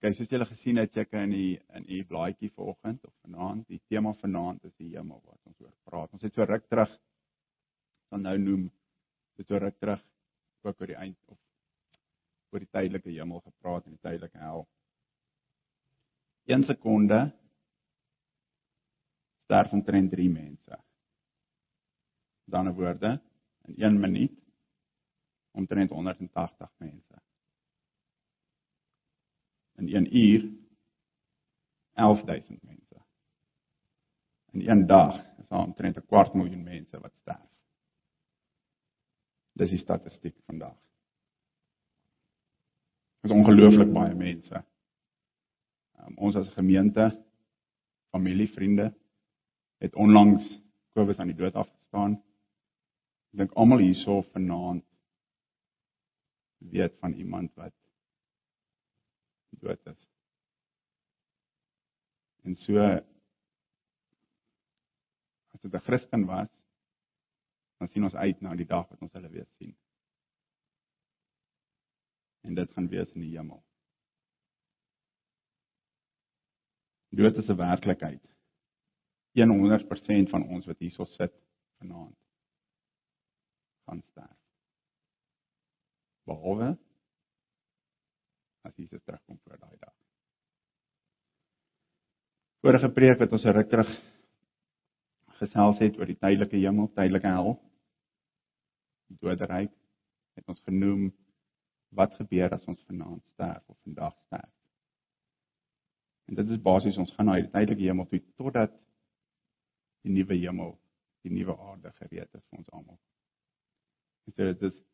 Okay, 0.00 0.14
soos 0.16 0.30
julle 0.32 0.46
gesien 0.48 0.78
het 0.80 0.94
seker 0.96 1.26
in 1.26 1.32
die 1.34 1.48
in 1.76 1.82
u 1.92 1.96
blaadjie 2.08 2.48
vanoggend 2.56 3.02
of 3.04 3.12
vanaand, 3.20 3.66
die 3.68 3.82
tema 3.92 4.14
vanaand 4.22 4.64
is 4.64 4.72
die 4.80 4.94
hemel 4.94 5.20
wat 5.26 5.50
ons 5.50 5.60
oor 5.60 5.74
praat. 5.84 6.14
Ons 6.16 6.24
het 6.24 6.32
so 6.32 6.46
ruk 6.48 6.64
terug 6.72 6.94
dan 8.08 8.24
nou 8.24 8.32
noem 8.40 8.62
dit 9.36 9.46
so 9.52 9.60
ruk 9.60 9.76
terug 9.76 10.00
ook 10.64 10.80
oor 10.80 10.88
die 10.94 10.96
eind 10.96 11.18
of 11.28 11.36
oor 12.48 12.64
die 12.64 12.70
tydelike 12.78 13.12
hemel 13.12 13.44
gepraat 13.44 13.84
en 13.84 13.98
die 13.98 14.02
tydelike 14.08 14.40
hel. 14.40 14.64
1 16.48 16.64
sekonde 16.72 17.22
sterf 19.44 19.76
omtrent 19.76 20.16
3 20.16 20.30
mense. 20.32 20.82
Dan 22.48 22.72
'n 22.72 22.78
woorde 22.80 23.18
in 23.68 23.82
1 23.84 24.00
minuut 24.00 24.40
omtrent 25.52 25.92
180 25.92 26.72
mense. 26.78 27.20
In 29.80 29.88
1 29.88 30.16
uur 30.16 30.42
11000 31.94 32.62
mense. 32.62 32.96
In 34.52 34.68
1 34.68 34.86
dag 34.86 35.38
is 35.38 35.48
daar 35.48 35.64
omtrent 35.64 35.96
'n 35.96 36.06
kwart 36.06 36.34
miljoen 36.34 36.62
mense 36.62 37.00
wat 37.00 37.12
sterf. 37.20 37.48
Dis 39.52 39.70
die 39.70 39.78
statistiek 39.78 40.36
vandag. 40.44 40.76
Dit 43.20 43.30
is 43.30 43.36
ongelooflik 43.36 43.92
baie 43.92 44.14
mense. 44.14 44.64
Um, 46.00 46.16
ons 46.16 46.36
as 46.36 46.52
gemeente, 46.52 47.24
familie, 48.10 48.48
vriende 48.48 48.94
het 49.78 49.94
onlangs 49.94 50.58
Kobus 50.92 51.18
aan 51.18 51.26
die 51.26 51.36
dood 51.36 51.54
afgestaan. 51.54 52.16
Ek 53.30 53.38
dink 53.38 53.52
almal 53.52 53.78
hierso 53.78 54.22
vanaand 54.32 54.84
weet 56.58 56.96
van 57.00 57.12
iemand 57.12 57.54
wat 57.54 57.74
dood 59.60 59.86
is. 59.92 60.08
En 62.48 62.56
so 62.64 62.78
as 65.52 65.60
dit 65.60 65.74
'n 65.74 65.86
Christen 65.86 66.24
was, 66.26 66.48
dan 67.78 67.88
sien 67.88 68.04
ons 68.04 68.14
uit 68.14 68.40
na 68.40 68.54
die 68.54 68.66
dag 68.66 68.88
wat 68.88 69.00
ons 69.00 69.12
hulle 69.12 69.28
weer 69.28 69.48
sien. 69.58 69.76
En 72.40 72.54
dit 72.54 72.72
gaan 72.72 72.88
wees 72.88 73.12
in 73.12 73.20
die 73.20 73.36
hemel. 73.36 73.62
Dood 77.10 77.36
is 77.36 77.48
'n 77.48 77.56
werklikheid. 77.56 78.24
100% 79.32 80.30
van 80.30 80.42
ons 80.42 80.66
wat 80.66 80.78
hierso 80.78 81.04
sit 81.04 81.34
vanaand 81.78 82.16
gaan 83.84 84.02
sterf. 84.10 84.38
Behalwe 86.24 86.78
as 88.62 88.76
Jesus 88.76 89.02
terugkom 89.02 89.38
vir 89.44 89.58
daai 89.58 89.76
dag. 89.80 89.94
Vorige 92.60 92.90
preek 92.92 93.16
wat 93.18 93.32
ons 93.32 93.44
'n 93.44 93.54
ruk 93.56 93.68
terug 93.68 93.90
gesels 95.40 95.78
het 95.80 95.96
oor 95.96 96.06
die 96.06 96.18
tydelike 96.24 96.58
hemel, 96.60 96.90
tydelike 96.92 97.30
hel, 97.32 97.54
die 99.08 99.16
doderyk, 99.20 99.72
het 100.36 100.48
ons 100.48 100.60
genoem 100.68 101.06
wat 101.96 102.12
gebeur 102.18 102.52
as 102.52 102.66
ons 102.68 102.82
vanaand 102.90 103.22
sterf 103.32 103.62
of 103.68 103.78
vandag 103.86 104.14
sterf. 104.26 104.52
En 106.28 106.34
dit 106.34 106.50
is 106.50 106.60
basies 106.62 106.98
ons 107.00 107.14
gaan 107.14 107.26
na 107.26 107.38
die 107.40 107.48
tydelike 107.48 107.86
hemel 107.88 108.06
toe 108.12 108.20
totdat 108.36 108.76
die 110.04 110.12
nuwe 110.12 110.36
hemel, 110.36 110.76
die 111.24 111.32
nuwe 111.32 111.56
aarde 111.56 111.92
gereed 112.02 112.28
is 112.34 112.44
vir 112.44 112.58
ons 112.58 112.68
almal. 112.76 113.00
So 114.36 114.36
dit 114.36 114.62
is 114.68 114.84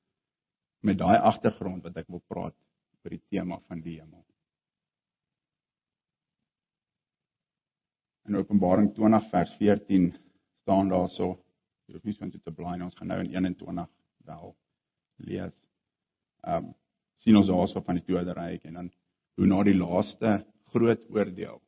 met 0.86 0.98
daai 1.02 1.18
agtergrond 1.18 1.82
wat 1.82 1.96
ek 1.96 2.08
wil 2.08 2.22
praat 2.30 2.54
oor 3.02 3.10
die 3.10 3.24
tema 3.28 3.58
van 3.66 3.82
die 3.82 3.98
hemel. 3.98 4.22
In 8.26 8.36
Openbaring 8.36 8.94
20 8.94 9.28
vers 9.30 9.50
14 9.58 10.08
staan 10.62 10.88
daarso, 10.90 11.36
jy 11.86 11.94
hoef 11.94 12.06
nie 12.08 12.14
so 12.16 12.26
te 12.42 12.54
blaai 12.54 12.80
ons 12.82 12.96
gaan 12.98 13.12
nou 13.12 13.20
in 13.22 13.30
21 13.34 13.86
wel 14.26 14.56
lees. 15.28 15.54
Ehm 16.42 16.64
um, 16.64 16.74
sien 17.22 17.36
ons 17.38 17.48
daarso 17.50 17.82
van 17.82 17.98
die 17.98 18.06
doderyk 18.06 18.64
en 18.64 18.74
dan 18.78 18.90
hoe 19.38 19.46
na 19.46 19.62
die 19.66 19.74
laaste 19.74 20.32
groot 20.74 21.02
oordeel 21.10 21.60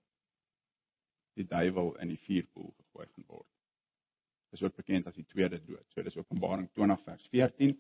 die 1.39 1.47
duiwel 1.47 1.95
in 2.03 2.13
die 2.13 2.21
vuurpoel 2.27 2.71
gegooi 2.77 3.07
gaan 3.07 3.27
word. 3.27 3.49
Dit 4.51 4.63
ook 4.63 4.77
bekend 4.77 5.07
as 5.07 5.19
die 5.19 5.27
tweede 5.31 5.59
dood. 5.67 5.85
So 5.95 6.03
dis 6.03 6.17
Openbaring 6.17 6.69
20 6.75 7.03
vers 7.05 7.27
14 7.35 7.75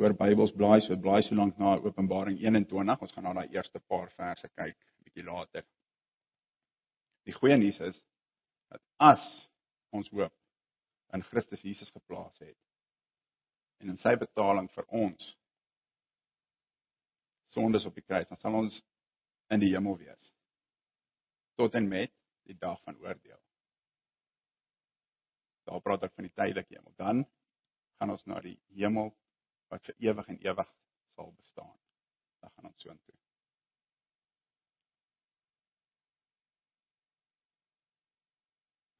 oor 0.00 0.14
Bybels 0.16 0.52
blaai, 0.56 0.80
so 0.86 0.96
blaai 0.96 1.22
so 1.22 1.36
lank 1.36 1.58
na 1.58 1.76
Openbaring 1.76 2.38
21. 2.40 3.00
Ons 3.00 3.12
gaan 3.12 3.28
na 3.28 3.36
daai 3.40 3.54
eerste 3.56 3.80
paar 3.88 4.10
verse 4.16 4.48
kyk 4.56 4.76
bietjie 5.04 5.24
later. 5.28 5.64
Die 7.28 7.34
goeie 7.36 7.56
nuus 7.56 7.78
is 7.80 7.98
dat 8.72 8.82
as 9.12 9.22
ons 9.94 10.08
hoop 10.10 10.34
in 11.12 11.22
Christus 11.28 11.62
Jesus 11.62 11.90
geplaas 11.92 12.38
het 12.40 12.58
en 13.82 13.92
in 13.92 14.00
sy 14.02 14.14
betaling 14.16 14.68
vir 14.72 14.86
ons 14.94 15.30
sondes 17.52 17.84
op 17.84 17.94
die 17.98 18.04
kruis, 18.04 18.28
dan 18.30 18.40
sal 18.40 18.56
ons 18.62 18.76
in 19.52 19.60
die 19.60 19.72
hemel 19.74 19.98
wees. 20.00 20.30
Tot 21.60 21.74
en 21.76 21.88
met 21.88 22.12
die 22.48 22.56
dag 22.58 22.80
van 22.86 22.98
oordeel. 23.02 23.40
Daar 25.68 25.82
praat 25.84 26.08
ek 26.08 26.14
van 26.16 26.26
die 26.26 26.34
tydelike 26.34 26.74
hemel. 26.74 26.94
Dan 26.98 27.24
gaan 27.98 28.14
ons 28.14 28.24
na 28.26 28.40
die 28.42 28.56
hemel 28.78 29.12
wat 29.70 29.84
vir 29.90 30.08
ewig 30.08 30.32
en 30.32 30.40
ewig 30.46 30.72
sal 31.14 31.34
bestaan. 31.36 31.76
Dan 32.40 32.54
gaan 32.56 32.72
ons 32.72 32.86
soontoe. 32.86 33.21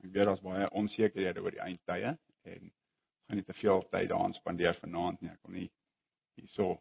Ek 0.02 0.10
weet 0.10 0.26
daar's 0.26 0.42
baie 0.42 0.70
onsekerhede 0.70 1.42
oor 1.42 1.54
die 1.54 1.62
eindtye 1.62 2.16
en 2.50 2.72
gaan 3.26 3.38
nie 3.38 3.46
te 3.46 3.54
veel 3.60 3.84
tyd 3.92 4.08
daaraan 4.10 4.34
spandeer 4.34 4.74
vanaand 4.80 5.20
nie. 5.22 5.30
Ek 5.30 5.42
wil 5.46 5.54
nie 5.58 5.68
hierso 6.40 6.72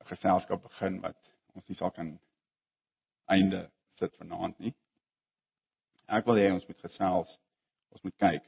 'n 0.00 0.06
geselskap 0.12 0.62
begin 0.62 1.00
wat 1.02 1.18
ons 1.54 1.68
nie 1.68 1.76
sal 1.76 1.90
kan 1.90 2.18
einde 3.26 3.70
sit 3.98 4.14
vanaand 4.16 4.58
nie. 4.58 4.74
Ek 6.08 6.26
wil 6.26 6.38
hê 6.40 6.52
ons 6.52 6.66
moet 6.68 6.80
gesels, 6.80 7.34
ons 7.90 8.02
moet 8.02 8.16
kyk. 8.16 8.44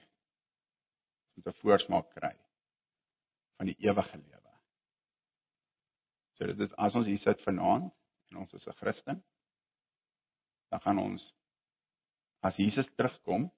Ons 1.26 1.36
moet 1.36 1.54
'n 1.54 1.60
voorsmaak 1.62 2.10
kry 2.14 2.36
van 3.56 3.66
die 3.66 3.76
ewige 3.78 4.18
lewe. 4.18 4.52
So 6.38 6.46
dit 6.46 6.60
is 6.60 6.72
as 6.78 6.94
ons 6.94 7.06
hier 7.06 7.18
sit 7.18 7.42
vanaand 7.42 7.92
en 8.30 8.36
ons 8.36 8.52
is 8.52 8.66
'n 8.66 8.78
Christen, 8.80 9.24
dan 10.70 10.80
gaan 10.80 10.98
ons 10.98 11.32
as 12.40 12.56
Jesus 12.56 12.86
terugkom 12.96 13.50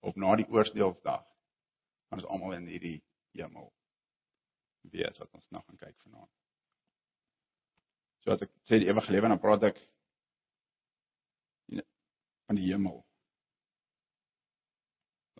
op 0.00 0.16
na 0.16 0.34
die 0.40 0.48
oordeelsdag, 0.48 1.24
ons 2.16 2.26
almal 2.26 2.56
in 2.56 2.68
hierdie 2.70 2.98
hemel 3.36 3.70
wees 4.92 5.18
wat 5.20 5.34
ons 5.36 5.46
nou 5.52 5.62
gaan 5.62 5.80
kyk 5.80 5.96
vanaand. 6.06 6.32
So 8.24 8.34
as 8.34 8.42
ek 8.44 8.52
sê 8.68 8.80
die 8.80 8.88
ewige 8.90 9.12
lewe, 9.12 9.28
dan 9.32 9.40
praat 9.42 9.66
ek 9.70 9.78
van 12.50 12.58
die 12.58 12.68
hemel. 12.72 12.98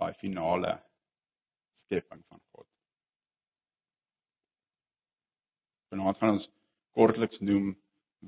Daai 0.01 0.15
finale 0.21 0.77
skepping 1.87 2.23
van 2.29 2.41
God. 2.53 2.69
Vanaand 5.91 6.21
gaan 6.21 6.37
ons 6.39 6.49
kortliks 6.95 7.41
noem 7.43 7.73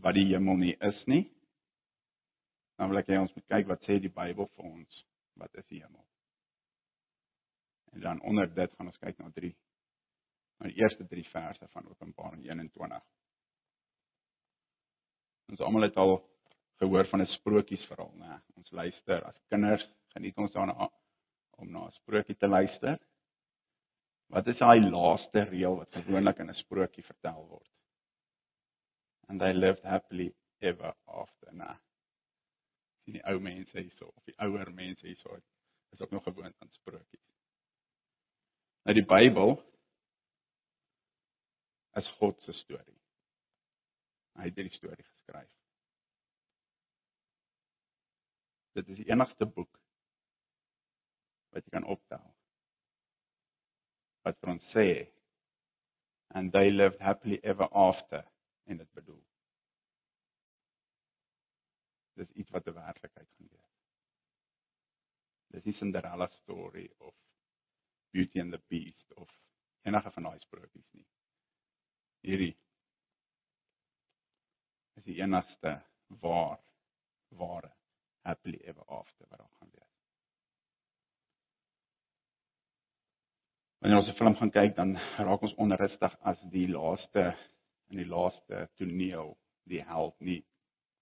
wat 0.02 0.16
die 0.18 0.26
hemel 0.32 0.58
nie 0.58 0.74
is 0.88 0.98
nie. 1.06 1.24
Dan 2.76 2.90
wil 2.90 3.02
ek 3.02 3.12
hê 3.12 3.20
ons 3.20 3.32
moet 3.36 3.48
kyk 3.54 3.68
wat 3.70 3.84
sê 3.86 4.00
die 4.02 4.12
Bybel 4.12 4.48
vir 4.56 4.66
ons 4.66 5.04
wat 5.40 5.60
is 5.60 5.68
die 5.70 5.80
hemel. 5.80 6.02
En 7.92 8.00
dan 8.00 8.20
onder 8.20 8.54
dit 8.54 8.74
gaan 8.74 8.86
ons 8.86 8.98
kyk 8.98 9.18
na 9.18 9.30
drie 9.30 9.56
na 10.58 10.70
die 10.70 10.78
eerste 10.78 11.06
3 11.06 11.24
verse 11.28 11.68
van 11.68 11.88
Openbaring 11.90 12.44
21. 12.44 13.02
Ons 15.52 15.60
almal 15.60 15.88
het 15.88 15.96
al 15.96 16.14
gehoor 16.80 17.08
van 17.10 17.20
'n 17.20 17.26
sprokiesverhaal, 17.26 18.12
né? 18.14 18.40
Ons 18.54 18.70
luister 18.70 19.24
as 19.24 19.40
kinders, 19.48 19.84
geniet 20.14 20.36
ons 20.36 20.52
daarna 20.52 20.90
om 21.50 21.70
na 21.70 21.86
'n 21.86 21.92
sprokie 21.92 22.36
te 22.36 22.46
luister. 22.46 22.98
Wat 24.26 24.46
is 24.46 24.58
daai 24.58 24.80
laaste 24.80 25.42
reël 25.42 25.76
wat 25.76 25.94
gewoonlik 25.94 26.38
in 26.38 26.50
'n 26.50 26.54
sprokie 26.54 27.04
vertel 27.04 27.46
word? 27.48 27.70
And 29.28 29.40
they 29.40 29.52
lived 29.52 29.82
happily 29.82 30.34
ever 30.60 30.94
after. 31.04 31.54
Na. 31.54 31.80
Sien 33.04 33.12
die 33.12 33.24
ou 33.24 33.38
mense 33.40 33.78
hierso 33.78 34.12
of 34.16 34.24
die 34.24 34.38
ouer 34.38 34.72
mense 34.72 35.06
hierso 35.06 35.38
is 35.90 36.00
ook 36.00 36.10
nog 36.10 36.22
gewoond 36.22 36.54
aan 36.58 36.70
sprokies. 36.70 37.26
Nou 38.82 38.94
die 38.98 39.06
Bybel 39.06 39.56
is 42.00 42.08
God 42.18 42.40
se 42.42 42.52
storie. 42.52 42.98
Hy 44.38 44.48
het 44.48 44.58
hierdie 44.58 44.74
storie 44.74 45.04
geskryf. 45.04 45.50
Dit 48.72 48.88
is 48.88 49.02
die 49.02 49.10
enigste 49.12 49.46
boek 49.46 49.70
wat 51.52 51.66
jy 51.66 51.74
kan 51.74 51.88
optel 51.92 52.24
wat 54.24 54.38
vir 54.40 54.52
ons 54.54 54.70
sê 54.72 54.86
and 56.32 56.54
they 56.54 56.70
lived 56.70 57.02
happily 57.04 57.36
ever 57.42 57.68
after 57.76 58.22
en 58.70 58.80
dit 58.80 58.88
bedoel 58.96 59.20
dis 62.16 62.30
iets 62.40 62.50
wat 62.50 62.66
'n 62.66 62.74
werklikheid 62.74 63.28
gaan 63.28 63.48
wees. 63.50 63.70
Dis 65.52 65.64
nie 65.64 65.74
Cinderella 65.74 66.28
story 66.28 66.90
of 66.98 67.14
Beauty 68.12 68.40
and 68.40 68.52
the 68.52 68.60
Beast 68.68 69.12
of 69.16 69.30
enige 69.82 70.10
van 70.10 70.28
daai 70.28 70.40
sprokies 70.44 70.88
nie. 70.92 71.06
Hierdie 72.22 72.52
is 75.00 75.04
die 75.08 75.18
enigste 75.20 75.78
waar 76.22 76.60
ware 77.40 77.72
happily 78.22 78.60
ever 78.64 78.84
after 78.86 79.26
wat 79.28 79.38
daar 79.38 79.54
gaan 79.58 79.70
wees. 79.72 79.94
Wanneer 83.78 83.98
ons 83.98 84.08
'n 84.08 84.18
film 84.20 84.36
gaan 84.36 84.50
kyk, 84.50 84.76
dan 84.76 84.96
raak 85.16 85.42
ons 85.42 85.54
onrustig 85.54 86.16
as 86.20 86.40
die 86.50 86.68
laaste 86.68 87.36
in 87.90 87.96
die 87.96 88.08
laaste 88.08 88.68
toneel 88.76 89.36
die 89.64 89.82
held 89.84 90.20
nie 90.20 90.44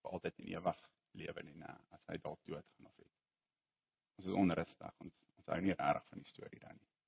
vir 0.03 0.11
altyd 0.11 0.39
en 0.39 0.47
ewig 0.47 0.81
lewe 1.13 1.43
nie, 1.43 1.55
nee, 1.55 1.77
as 1.91 2.07
hy 2.07 2.17
dalk 2.17 2.41
dood 2.45 2.67
gaan 2.75 2.87
of 2.87 2.99
iets. 2.99 3.21
Ons 4.19 4.27
is 4.27 4.39
onrustig, 4.45 4.95
ons 4.99 5.15
ons 5.37 5.47
hou 5.47 5.61
nie 5.61 5.75
regtig 5.75 6.09
van 6.09 6.19
die 6.19 6.29
storie 6.29 6.61
dan 6.61 6.77
nie. 6.77 7.00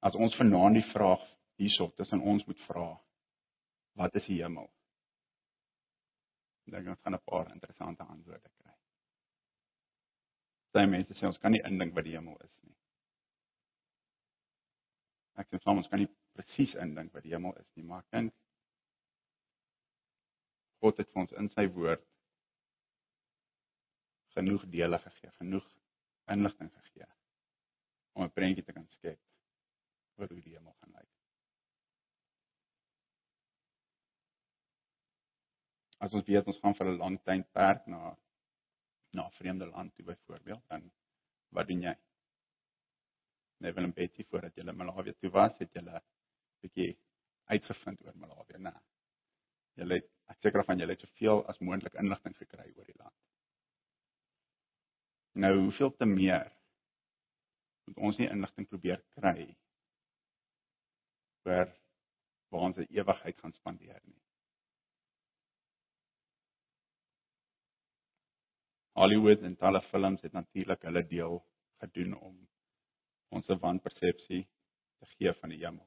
As 0.00 0.14
ons 0.14 0.36
vanaand 0.38 0.78
die 0.78 0.86
vraag 0.92 1.22
hierso 1.58 1.90
tussen 1.98 2.22
ons 2.22 2.44
moet 2.46 2.60
vra, 2.68 2.88
wat 3.98 4.14
is 4.20 4.26
die 4.30 4.38
hemel? 4.42 4.68
Dan 6.70 6.84
gaan 6.84 7.14
ons 7.14 7.22
'n 7.22 7.30
paar 7.30 7.50
interessante 7.52 8.02
antwoorde 8.02 8.50
kry. 8.58 8.74
Baie 10.72 10.86
mense 10.86 11.14
sê 11.14 11.26
ons 11.26 11.38
kan 11.38 11.52
nie 11.52 11.64
indink 11.64 11.94
wat 11.94 12.04
die 12.04 12.14
hemel 12.14 12.36
is 12.44 12.54
nie. 12.62 12.76
Ek 15.34 15.48
sê 15.50 15.60
soms 15.62 15.88
kan 15.88 15.98
nie 15.98 16.10
presies 16.34 16.74
indink 16.74 17.12
wat 17.14 17.22
die 17.22 17.32
hemel 17.34 17.56
is 17.56 17.70
nie, 17.74 17.84
maar 17.84 18.04
ek 18.04 18.10
dink 18.10 18.34
God 20.80 20.98
het 20.98 21.08
vir 21.10 21.22
ons 21.22 21.32
in 21.32 21.48
sy 21.50 21.66
woord 21.66 22.04
genoeg 24.36 24.66
dele 24.70 24.98
gegee, 24.98 25.30
genoeg 25.30 25.66
inligting 26.34 26.70
gegee 26.70 27.08
om 28.14 28.22
'n 28.24 28.30
prentjie 28.30 28.64
te 28.64 28.72
kan 28.72 28.86
skep 28.86 29.27
oor 30.18 30.32
hoe 30.32 30.42
die 30.42 30.54
hemel 30.54 30.74
gaan 30.80 30.94
lyk. 30.96 31.10
As 36.06 36.14
ons 36.14 36.26
weet 36.30 36.46
ons 36.50 36.60
gaan 36.62 36.76
vir 36.78 36.90
'n 36.90 36.98
lang 36.98 37.18
tydperk 37.28 37.86
na 37.86 38.16
na 39.16 39.26
'n 39.26 39.36
vreemde 39.38 39.66
land 39.66 39.94
toe 39.94 40.04
byvoorbeeld, 40.04 40.64
dan 40.68 40.90
wat 41.56 41.66
doen 41.68 41.82
jy? 41.82 41.94
Nee, 43.60 43.72
wel 43.72 43.86
'n 43.86 43.92
bietjie 43.92 44.26
voordat 44.30 44.56
jy 44.56 44.72
Malawi 44.72 45.12
toe 45.14 45.30
was, 45.30 45.58
het 45.58 45.72
jy 45.74 45.82
'n 45.82 46.00
bietjie 46.62 46.98
uitgevind 47.46 48.04
oor 48.04 48.16
Malawi, 48.16 48.58
né? 48.58 48.74
Jy 49.74 49.88
het 49.94 50.10
ek 50.28 50.38
seker 50.40 50.64
van 50.64 50.78
julle 50.78 50.92
het 50.92 51.00
soveel 51.00 51.46
as 51.48 51.58
moontlik 51.58 51.94
inligting 51.94 52.36
gekry 52.36 52.72
oor 52.76 52.84
die 52.84 52.98
land. 52.98 53.14
Nou, 55.34 55.52
hoeveel 55.60 55.96
te 55.96 56.04
meer 56.04 56.52
moet 57.86 57.96
ons 57.96 58.16
nie 58.18 58.28
inligting 58.28 58.68
probeer 58.68 59.02
kry 59.16 59.56
oor 61.48 61.74
waar 62.52 62.66
ons 62.70 62.80
ewigheid 62.86 63.38
gaan 63.42 63.52
spandeer 63.56 64.00
nie. 64.04 64.22
Hollywood 68.98 69.44
en 69.46 69.56
talle 69.56 69.80
films 69.90 70.22
het 70.26 70.32
natuurlik 70.32 70.82
hulle 70.88 71.04
deel 71.06 71.36
gedoen 71.82 72.14
om 72.18 72.38
ons 73.36 73.52
wanpersepsie 73.62 74.42
te 74.98 75.06
gee 75.12 75.32
van 75.40 75.52
die 75.54 75.60
hemel. 75.60 75.86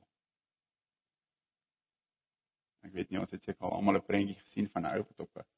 Ek 2.88 2.94
weet 2.96 3.12
nie 3.12 3.20
of 3.22 3.30
dit 3.30 3.44
seker 3.44 3.68
al 3.68 3.76
almal 3.78 4.00
'n 4.00 4.08
prentjie 4.08 4.38
gesien 4.38 4.70
van 4.76 4.86
'n 4.86 4.94
ou 4.96 5.04
wat 5.10 5.20
op 5.26 5.42
'n 5.42 5.50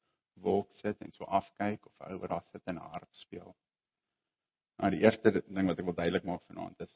wolk 0.46 0.74
sit 0.82 1.00
en 1.00 1.12
so 1.12 1.24
afkyk 1.24 1.86
of 1.86 1.94
'n 2.00 2.12
ou 2.12 2.18
wat 2.18 2.30
daar 2.30 2.46
sit 2.52 2.66
en 2.66 2.76
'n 2.76 2.90
harp 2.96 3.12
speel. 3.22 3.56
Nou 4.78 4.90
die 4.90 5.02
eerste 5.06 5.30
ding 5.30 5.66
wat 5.66 5.78
ek 5.78 5.84
wil 5.84 5.94
duidelik 5.94 6.24
maak 6.24 6.42
vanaand 6.46 6.80
is 6.80 6.94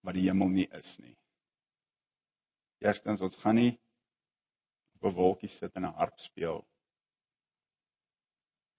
wat 0.00 0.14
die 0.14 0.28
hemel 0.28 0.48
nie 0.48 0.68
is 0.70 0.98
nie. 0.98 1.16
Eerstens 2.86 3.20
ons 3.20 3.36
gaan 3.42 3.58
nie 3.58 3.72
op 4.96 5.10
'n 5.10 5.16
wolkie 5.18 5.50
sit 5.58 5.74
en 5.74 5.86
'n 5.86 5.98
harp 6.00 6.18
speel 6.28 6.66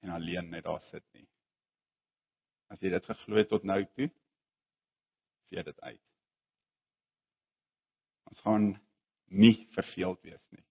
en 0.02 0.10
alleen 0.10 0.50
net 0.50 0.64
daar 0.64 0.84
sit 0.92 1.04
nie. 1.14 1.28
As 2.70 2.80
jy 2.80 2.90
dit 2.90 3.06
geglo 3.06 3.36
het 3.36 3.50
tot 3.50 3.64
nou 3.64 3.86
toe, 3.96 4.10
sê 5.50 5.64
dit 5.64 5.80
uit. 5.82 6.02
Ons 8.24 8.40
gaan 8.40 8.82
nie 9.26 9.68
verveeld 9.76 10.22
wees 10.22 10.46
nie. 10.50 10.66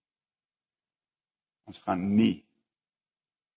Ons 1.64 1.78
gaan 1.78 2.16
nie 2.16 2.46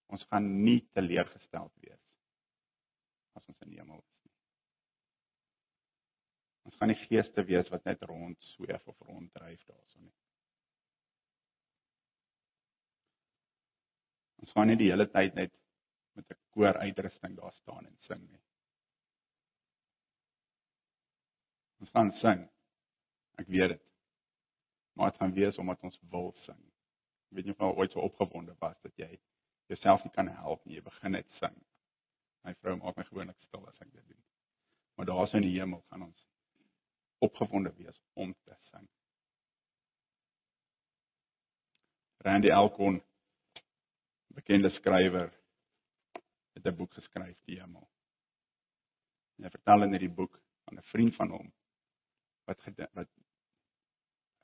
ons 0.10 0.24
gaan 0.24 0.64
nie 0.64 0.80
teleurgesteld 0.98 1.74
wees 1.86 2.02
as 3.38 3.46
ons 3.46 3.60
in 3.66 3.76
die 3.76 3.82
hemel 3.82 4.02
Ons 6.80 6.86
gaan 6.88 6.96
nie 6.96 7.08
geeste 7.10 7.44
wees 7.44 7.70
wat 7.74 7.84
net 7.84 8.04
rond 8.08 8.46
sweef 8.54 8.86
of 8.88 9.00
ronddryf 9.04 9.64
daarso 9.68 10.00
nie. 10.00 10.14
Ons 14.40 14.54
gaan 14.56 14.72
nie 14.72 14.78
die 14.80 14.88
hele 14.88 15.10
tyd 15.12 15.36
net 15.36 15.52
met 16.16 16.32
'n 16.32 16.38
koor 16.56 16.80
uitrusting 16.80 17.36
daar 17.36 17.52
staan 17.58 17.86
en 17.86 17.98
sing 18.08 18.22
nie. 18.30 18.40
Ons 21.82 21.90
gaan 21.90 22.14
sing. 22.22 22.48
Ek 23.38 23.48
weet 23.48 23.76
dit. 23.76 23.84
Maar 24.94 25.12
dit 25.12 25.20
gaan 25.20 25.34
wees 25.34 25.58
omdat 25.58 25.84
ons 25.84 26.00
wil 26.16 26.34
sing. 26.46 26.64
Ek 27.28 27.36
weet 27.36 27.46
nie 27.46 27.58
of 27.58 27.60
jy 27.60 27.76
ooit 27.76 27.92
so 27.92 28.00
opgewonde 28.00 28.56
was 28.60 28.80
dat 28.82 28.96
jy 28.96 29.20
jouself 29.68 30.04
nie 30.04 30.14
kan 30.14 30.28
help 30.28 30.66
nie. 30.66 30.76
Jy 30.76 30.82
begin 30.82 31.12
net 31.12 31.28
sing. 31.42 31.60
My 32.44 32.56
vrou 32.56 32.78
maak 32.78 32.96
my 32.96 33.04
gewoonlik 33.04 33.42
stil 33.42 33.68
as 33.68 33.82
ek 33.82 33.92
dit 33.92 34.08
doen. 34.08 34.24
Maar 34.96 35.06
daar's 35.06 35.34
in 35.34 35.42
die 35.42 35.60
hemel 35.60 35.84
gaan 35.90 36.08
ons 36.08 36.29
opgewonde 37.20 37.74
wees 37.76 38.02
om 38.14 38.34
te 38.44 38.56
sing. 38.72 38.88
Randy 42.18 42.52
Alcorn, 42.52 43.04
bekende 44.28 44.70
skrywer, 44.70 45.34
het 46.54 46.66
'n 46.66 46.76
boek 46.76 46.94
geskryf, 46.94 47.38
Die 47.44 47.60
Hemel. 47.60 47.90
En 49.38 49.44
hy 49.44 49.50
vertel 49.50 49.84
in 49.84 49.92
hierdie 49.96 50.16
boek 50.16 50.42
van 50.64 50.78
'n 50.78 50.90
vriend 50.92 51.16
van 51.16 51.30
hom 51.30 51.54
wat 52.46 52.60
wat 52.94 53.10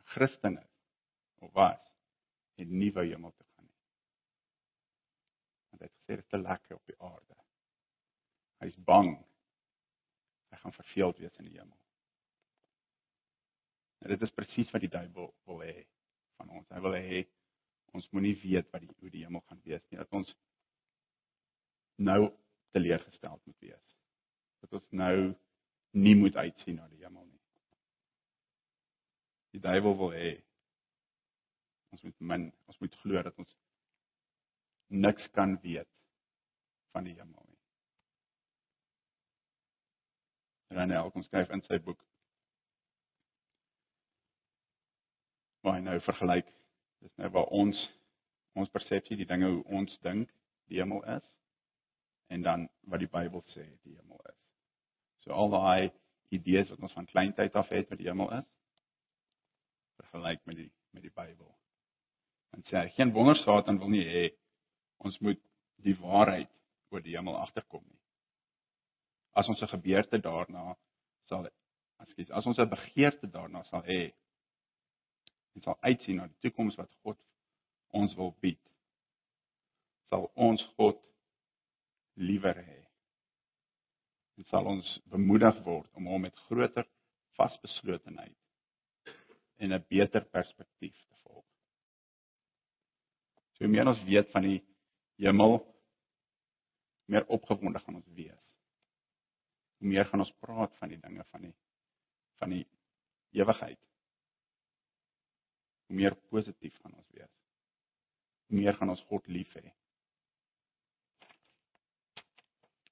Christen 0.03 0.57
is 0.57 0.75
of 1.35 1.51
was 1.51 1.81
en 2.55 2.77
nie 2.77 2.91
wou 2.93 3.05
hemel 3.05 3.33
toe 3.35 3.47
gaan 3.55 3.65
nie. 3.65 3.81
Want 5.69 5.81
hy 5.81 5.87
het 5.87 5.95
gesê 5.97 6.15
dit 6.15 6.23
is 6.23 6.29
te 6.29 6.37
lekker 6.37 6.75
op 6.75 6.85
die 6.85 6.99
aarde. 7.01 7.37
Hy's 8.63 8.77
bang 8.87 9.11
hy 10.49 10.57
gaan 10.61 10.77
verveeld 10.77 11.17
wees 11.17 11.41
in 11.41 11.49
die 11.49 11.57
hemel. 11.57 11.84
En 14.05 14.11
dit 14.13 14.21
is 14.21 14.33
presies 14.37 14.69
wat 14.69 14.83
die 14.85 14.91
duiwel 14.93 15.31
wil 15.49 15.63
hê 15.65 15.79
van 16.37 16.51
ons. 16.53 16.67
Hy 16.69 16.81
wil 16.85 16.93
hê 16.93 17.23
ons 17.97 18.05
moenie 18.13 18.35
weet 18.43 18.67
wat 18.69 18.83
die 18.83 18.91
hoe 18.99 19.09
die 19.09 19.23
hemel 19.25 19.41
gaan 19.47 19.63
wees 19.65 19.81
nie. 19.89 19.97
Dat 19.97 20.13
ons 20.13 20.29
nou 22.05 22.19
teleurgesteld 22.77 23.41
moet 23.49 23.65
wees. 23.65 23.95
Dat 24.61 24.77
ons 24.77 24.85
nou 25.01 25.15
nie 25.97 26.13
moet 26.19 26.37
uitsien 26.37 26.77
na 26.77 26.85
die 26.91 27.01
hemel 27.01 27.25
nie. 27.25 27.41
Die 29.57 29.63
duiwel 29.65 29.97
wil 29.97 30.13
hê 30.13 30.31
ons 31.95 32.05
moet 32.05 32.25
min, 32.29 32.49
ons 32.69 32.81
moet 32.83 33.01
glo 33.01 33.25
dat 33.25 33.41
ons 33.41 33.57
niks 34.93 35.31
kan 35.33 35.57
weet 35.65 35.89
van 36.93 37.09
die 37.09 37.17
hemel 37.17 37.41
nie. 37.49 37.61
Ranel 40.77 41.09
kom 41.09 41.25
skryf 41.25 41.49
in 41.57 41.65
sy 41.65 41.81
boek 41.81 42.05
waar 45.65 45.79
hy 45.79 45.85
nou 45.85 45.99
vergelyk 46.05 46.49
dis 47.03 47.15
nou 47.21 47.29
waar 47.35 47.51
ons 47.59 47.79
ons 48.55 48.71
persepsie 48.71 49.17
die 49.19 49.27
dinge 49.29 49.49
hoe 49.51 49.63
ons 49.79 49.97
dink 50.05 50.29
die 50.71 50.79
hemel 50.79 51.03
is 51.17 51.25
en 52.33 52.45
dan 52.45 52.69
wat 52.91 53.03
die 53.03 53.11
Bybel 53.11 53.43
sê 53.53 53.65
die 53.83 53.93
hemel 53.93 54.21
is. 54.29 54.37
So 55.25 55.33
al 55.33 55.51
daai 55.53 55.91
idees 56.33 56.69
wat 56.71 56.81
ons 56.87 56.95
van 56.97 57.09
kleintyd 57.11 57.57
af 57.59 57.69
het 57.73 57.91
wat 57.91 58.01
die 58.01 58.09
hemel 58.09 58.31
is 58.39 58.47
vergelyk 59.99 60.41
met 60.45 60.57
die 60.61 60.71
met 60.95 61.03
die 61.03 61.13
Bybel. 61.13 61.51
En 62.55 62.63
sê 62.71 62.85
geen 62.95 63.11
wonder 63.13 63.35
Satan 63.43 63.79
wil 63.81 63.91
nie 63.91 64.05
hê 64.07 64.25
ons 65.03 65.17
moet 65.19 65.41
die 65.83 65.97
waarheid 65.99 66.51
oor 66.93 67.03
die 67.03 67.15
hemel 67.17 67.37
agterkom 67.41 67.83
nie. 67.83 68.01
As 69.35 69.47
ons 69.51 69.61
'n 69.61 69.73
gebeurte 69.75 70.21
daarna 70.21 70.75
sal 71.27 71.49
ekskuus, 71.99 72.31
as 72.31 72.45
ons 72.45 72.57
'n 72.57 72.69
begeerte 72.69 73.27
daarna 73.27 73.63
sal 73.63 73.83
hê 73.83 74.13
en 75.55 75.63
sal 75.63 75.77
uitsien 75.81 76.19
na 76.19 76.27
die 76.27 76.41
toekoms 76.45 76.77
wat 76.79 76.91
God 77.03 77.19
ons 77.95 78.15
wil 78.19 78.33
bied, 78.43 78.61
sal 80.11 80.27
ons 80.35 80.63
God 80.75 80.99
liewer 82.19 82.57
hê. 82.59 82.81
Dit 84.35 84.51
sal 84.51 84.67
ons 84.67 84.87
bemoedig 85.11 85.61
word 85.63 85.87
om 85.95 86.09
hom 86.11 86.25
met 86.27 86.43
groter 86.47 86.87
vasbeslotenheid 87.39 88.35
en 89.63 89.73
'n 89.73 89.85
beter 89.89 90.25
perspektief 90.25 90.95
te 91.07 91.15
volg. 91.23 91.45
So 93.55 93.67
meer 93.67 93.87
ons 93.87 94.03
weet 94.03 94.31
van 94.31 94.41
die 94.41 94.61
hemel 95.17 95.75
meer 97.05 97.25
opgewonde 97.27 97.79
gaan 97.79 97.95
ons 97.95 98.13
wees. 98.17 98.43
Hoe 99.77 99.87
meer 99.87 100.05
gaan 100.05 100.19
ons 100.19 100.35
praat 100.39 100.75
van 100.79 100.89
die 100.89 100.99
dinge 100.99 101.23
van 101.31 101.41
die 101.41 101.55
van 102.39 102.49
die 102.49 102.67
ewigheid. 103.31 103.79
Hoe 105.87 105.97
meer 105.97 106.15
positief 106.33 106.77
gaan 106.81 106.93
ons 106.93 107.09
wees. 107.17 107.31
Hoe 108.47 108.59
meer 108.59 108.77
gaan 108.77 108.89
ons 108.93 109.03
God 109.09 109.27
lief 109.27 109.53
hê. 109.59 109.65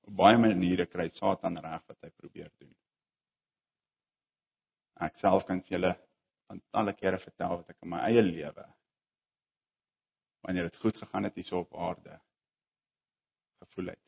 Op 0.03 0.15
baie 0.19 0.37
maniere 0.37 0.85
kry 0.91 1.07
Satan 1.17 1.57
reg 1.63 1.83
wat 1.89 2.05
hy 2.05 2.11
probeer 2.19 2.51
doen. 2.59 2.73
Ek 5.07 5.17
self 5.23 5.45
kan 5.47 5.63
julle 5.69 5.93
van 6.47 6.61
talle 6.75 6.93
kere 6.93 7.19
vertel 7.23 7.57
wat 7.59 7.69
ek 7.73 7.81
in 7.81 7.93
my 7.95 8.03
eie 8.09 8.21
lewe 8.21 8.65
wanneer 10.43 10.67
dit 10.67 10.81
goed 10.83 10.97
gegaan 10.99 11.23
het 11.23 11.37
hier 11.39 11.53
op 11.55 11.75
aarde 11.79 12.17
gevoel 13.63 13.93
het. 13.93 14.01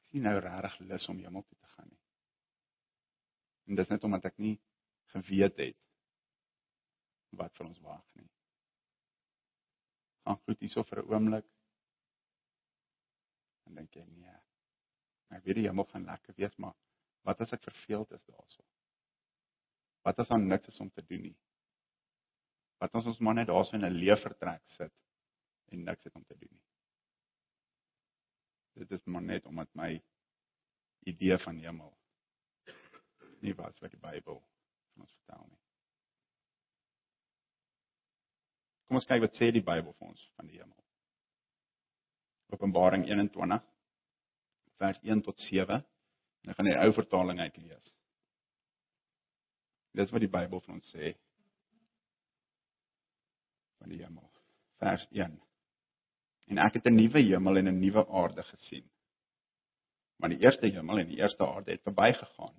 Ek 0.00 0.04
sien 0.10 0.24
nou 0.24 0.38
regtig 0.40 0.78
lus 0.88 1.08
om 1.12 1.20
hemel 1.20 1.44
toe 1.44 1.58
te 1.58 1.72
gaan 1.74 1.90
nie. 1.90 2.00
En 3.68 3.76
dis 3.76 3.92
net 3.92 4.06
omdat 4.08 4.30
ek 4.30 4.38
nie 4.40 4.54
geweet 5.12 5.60
het 5.60 5.85
wat 7.36 7.54
vir 7.58 7.66
ons 7.66 7.80
wag 7.84 8.04
nie. 8.14 8.28
Gaan 10.26 10.40
goed 10.44 10.60
hierso 10.60 10.82
vir 10.84 11.02
'n 11.02 11.12
oomblik. 11.12 11.46
En 13.66 13.74
dink 13.74 13.94
jy 13.94 14.04
nee. 14.04 14.36
Ek 15.30 15.44
weet 15.44 15.58
die 15.60 15.66
hemel 15.66 15.84
gaan 15.90 16.04
lekker 16.04 16.34
wees, 16.36 16.56
maar 16.56 16.74
wat 17.26 17.40
as 17.40 17.52
ek 17.52 17.62
verveeld 17.62 18.12
is 18.12 18.24
daarso? 18.24 18.62
Wat 20.06 20.18
as 20.18 20.28
dan 20.28 20.46
niks 20.46 20.68
is 20.68 20.80
om 20.80 20.90
te 20.90 21.02
doen 21.02 21.22
nie? 21.22 21.36
Wat 22.78 22.94
as 22.94 23.06
ons 23.06 23.18
maar 23.18 23.34
net 23.34 23.48
daarso 23.48 23.74
in 23.76 23.84
'n 23.84 23.98
leefvertrek 23.98 24.62
sit 24.76 24.92
en 25.72 25.84
niks 25.84 26.04
het 26.04 26.14
om 26.14 26.24
te 26.24 26.38
doen 26.38 26.52
nie? 26.52 26.66
Dit 28.74 28.90
is 28.90 29.04
maar 29.04 29.22
net 29.22 29.46
omdat 29.46 29.74
my 29.74 30.02
idee 31.06 31.38
van 31.38 31.56
hemel 31.56 31.98
nie 33.40 33.54
was 33.54 33.78
wat 33.80 33.90
die 33.90 34.00
Bybel 34.00 34.40
vir 34.92 35.02
ons 35.02 35.12
vertel 35.12 35.46
nie. 35.48 35.65
Kom 38.86 39.00
ons 39.00 39.08
kyk 39.08 39.24
wat 39.24 39.38
sê 39.40 39.50
die 39.54 39.64
Bybel 39.64 39.92
vir 39.92 40.08
ons 40.08 40.26
van 40.36 40.46
die 40.46 40.60
hemel. 40.60 40.76
Openbaring 42.54 43.06
21 43.08 43.64
vers 44.78 44.98
1 45.02 45.22
tot 45.26 45.38
7. 45.48 45.80
En 46.44 46.52
ek 46.52 46.58
gaan 46.58 46.68
die 46.70 46.78
ou 46.78 46.92
vertaling 46.94 47.40
uitlees. 47.42 47.92
Dit 49.96 50.06
is 50.06 50.12
wat 50.14 50.22
die 50.22 50.30
Bybel 50.30 50.62
vir 50.62 50.74
ons 50.76 50.92
sê 50.94 51.14
van 53.80 53.90
die 53.90 54.02
hemel. 54.02 54.26
Vers 54.82 55.06
1. 55.10 55.34
En 56.52 56.62
ek 56.62 56.78
het 56.78 56.86
'n 56.86 56.94
nuwe 56.94 57.22
hemel 57.22 57.56
en 57.58 57.68
'n 57.68 57.80
nuwe 57.80 58.06
aarde 58.06 58.42
gesien. 58.42 58.86
Maar 60.18 60.28
die 60.28 60.42
eerste 60.44 60.66
hemel 60.66 60.98
en 60.98 61.08
die 61.08 61.18
eerste 61.18 61.46
aarde 61.46 61.70
het 61.70 61.82
verbygegaan. 61.82 62.54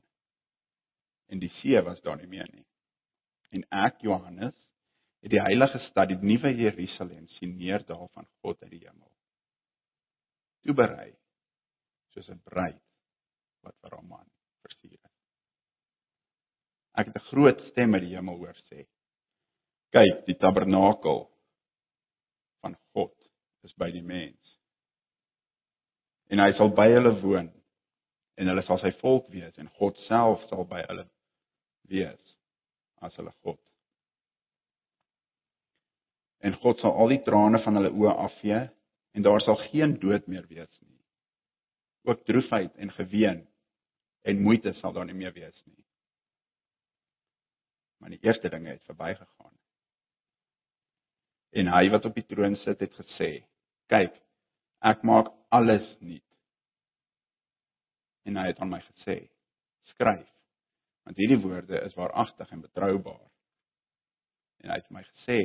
En 1.28 1.40
die 1.40 1.52
see 1.62 1.82
was 1.82 2.02
daar 2.02 2.18
nie 2.18 2.28
meer 2.28 2.50
nie. 2.54 2.66
En 3.50 3.64
ek 3.70 4.02
Johannes 4.02 4.67
het 5.22 5.32
die 5.34 5.42
heilige 5.42 5.80
stad, 5.90 6.12
die 6.12 6.20
nuwe 6.22 6.54
Jerusalem 6.56 7.28
sien 7.38 7.56
neerdal 7.58 8.10
van 8.14 8.28
God 8.42 8.62
uit 8.64 8.72
die 8.72 8.84
hemel. 8.84 9.12
Toe 10.66 10.76
berei 10.76 11.14
soos 12.14 12.30
'n 12.30 12.42
bruid 12.44 12.82
wat 13.64 13.76
vir 13.82 13.92
haar 13.92 14.04
man 14.04 14.28
versier 14.62 15.00
is. 15.00 15.16
Ek 16.94 17.08
het 17.08 17.16
'n 17.16 17.30
groot 17.32 17.62
stem 17.72 17.94
uit 17.94 18.02
die 18.02 18.16
hemel 18.16 18.38
hoor 18.38 18.58
sê: 18.70 18.88
Kyk, 19.92 20.26
die 20.26 20.38
tabernakel 20.38 21.30
van 22.62 22.76
God 22.94 23.16
is 23.64 23.74
by 23.74 23.92
die 23.92 24.04
mens. 24.04 24.60
En 26.30 26.40
hy 26.40 26.52
sal 26.58 26.70
by 26.70 26.90
hulle 26.92 27.22
woon 27.22 27.52
en 28.38 28.48
hulle 28.48 28.64
sal 28.68 28.80
sy 28.80 28.92
volk 29.02 29.30
wees 29.30 29.58
en 29.58 29.70
God 29.80 29.98
self 30.08 30.44
sal 30.50 30.66
by 30.66 30.82
hulle 30.90 31.08
wees 31.90 32.36
as 33.02 33.16
hulle 33.16 33.34
God. 33.44 33.67
En 36.46 36.54
God 36.62 36.80
sal 36.80 36.94
al 36.94 37.14
die 37.16 37.22
trane 37.26 37.62
van 37.64 37.80
hulle 37.80 37.94
oë 37.94 38.14
afvee 38.28 38.64
en 39.18 39.26
daar 39.26 39.42
sal 39.42 39.58
geen 39.72 39.98
dood 40.00 40.28
meer 40.28 40.46
wees 40.48 40.74
nie. 40.82 41.02
Ook 42.08 42.26
droefheid 42.26 42.76
en 42.76 42.92
geween 42.92 43.48
en 44.22 44.42
moeite 44.42 44.74
sal 44.82 44.94
daar 44.94 45.06
nie 45.06 45.18
meer 45.18 45.34
wees 45.34 45.58
nie. 45.66 45.84
Maar 47.98 48.14
die 48.14 48.22
eerste 48.22 48.50
dinge 48.50 48.70
het 48.70 48.84
verbygegaan. 48.84 49.56
En 51.58 51.72
hy 51.74 51.90
wat 51.90 52.06
op 52.06 52.16
die 52.16 52.26
troon 52.28 52.56
sit 52.62 52.80
het 52.84 52.94
gesê: 53.00 53.32
kyk, 53.90 54.14
ek 54.86 55.04
maak 55.08 55.32
alles 55.50 55.86
nuut. 56.00 56.24
En 58.28 58.38
hy 58.38 58.50
het 58.50 58.60
aan 58.60 58.70
my 58.70 58.82
gesê, 58.84 59.22
skryf, 59.94 60.28
want 61.08 61.18
hierdie 61.18 61.40
woorde 61.40 61.80
is 61.88 61.96
waaragtig 61.96 62.52
en 62.52 62.62
betroubaar. 62.62 63.24
En 64.62 64.74
hy 64.74 64.78
het 64.82 64.90
my 64.92 65.04
gesê, 65.08 65.40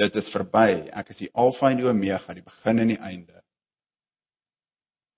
dit 0.00 0.16
is 0.16 0.32
verby, 0.32 0.68
ek 0.96 1.12
is 1.12 1.18
die 1.20 1.30
Alfa 1.38 1.70
en 1.70 1.80
die 1.80 1.88
Omega, 1.88 2.34
die 2.34 2.44
begin 2.44 2.80
en 2.80 2.92
die 2.92 3.00
einde. 3.04 3.42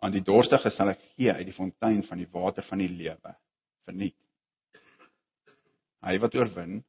Aan 0.03 0.15
die 0.17 0.25
dorstige 0.27 0.73
sal 0.75 0.91
ek 0.91 1.03
gee 1.15 1.31
uit 1.31 1.47
die 1.47 1.55
fontein 1.55 2.03
van 2.09 2.19
die 2.19 2.31
water 2.33 2.67
van 2.67 2.83
die 2.83 2.91
lewe, 2.91 3.35
verniet. 3.87 4.19
Hy 6.03 6.17
wat 6.19 6.35
oorwin, 6.35 6.81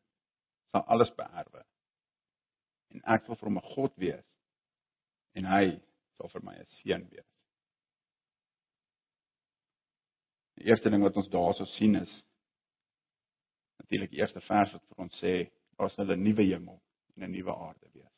sal 0.74 0.88
alles 0.96 1.12
beerwe. 1.20 1.62
En 2.94 3.04
ek 3.14 3.28
sal 3.28 3.38
vir 3.38 3.50
hom 3.50 3.60
'n 3.62 3.70
God 3.76 3.94
wees 4.02 4.26
en 5.38 5.46
hy 5.46 5.66
sal 6.18 6.30
vir 6.34 6.44
my 6.46 6.56
'n 6.58 6.66
seën 6.80 7.06
wees. 7.12 7.30
Die 10.58 10.66
eerste 10.70 10.90
ding 10.90 11.04
wat 11.04 11.18
ons 11.18 11.30
daarso 11.30 11.66
sien 11.78 11.96
is 11.96 12.10
natuurlik 13.78 14.10
die 14.10 14.22
eerste 14.22 14.42
vers 14.42 14.74
wat 14.74 14.84
vir 14.90 15.06
ons 15.06 15.22
sê 15.22 15.52
daar 15.78 15.92
sal 15.92 16.10
'n 16.10 16.24
nuwe 16.24 16.46
hemel 16.50 16.82
en 17.16 17.24
'n 17.24 17.32
nuwe 17.32 17.56
aarde 17.56 17.90
wees. 17.94 18.16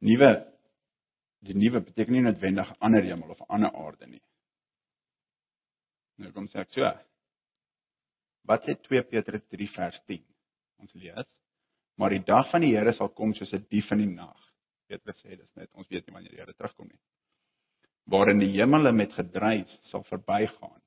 Nuwe 0.00 0.30
die 1.42 1.54
nuwe 1.54 1.80
beteken 1.80 2.12
nie 2.12 2.22
noodwendig 2.22 2.70
'n 2.70 2.80
ander 2.80 3.02
hemel 3.02 3.30
of 3.30 3.40
'n 3.40 3.52
ander 3.54 3.72
aarde 3.74 4.06
nie. 4.06 4.22
Nou 6.18 6.32
kom 6.32 6.48
sê 6.48 6.60
ek 6.60 6.70
so. 6.70 6.92
Wat 8.44 8.62
sê 8.62 8.74
2 8.82 9.02
Petrus 9.02 9.42
3 9.48 9.68
vers 9.68 10.00
10? 10.06 10.24
Ons 10.78 10.92
lees 10.94 11.28
maar 11.96 12.10
die 12.10 12.24
dag 12.24 12.48
van 12.50 12.64
die 12.64 12.72
Here 12.74 12.92
sal 12.96 13.12
kom 13.14 13.34
soos 13.34 13.52
'n 13.52 13.66
dief 13.70 13.90
in 13.92 13.98
die 13.98 14.14
nag. 14.14 14.38
Petrus 14.88 15.20
sê 15.22 15.36
dis 15.36 15.54
net 15.56 15.70
ons 15.74 15.88
weet 15.88 16.06
nie 16.06 16.14
wanneer 16.14 16.30
die 16.30 16.40
Here 16.40 16.54
terugkom 16.54 16.88
nie. 16.88 17.00
Waarin 18.06 18.38
die 18.38 18.52
hemele 18.56 18.92
met 18.92 19.12
gedruis 19.12 19.78
sal 19.90 20.02
verbygaan. 20.04 20.82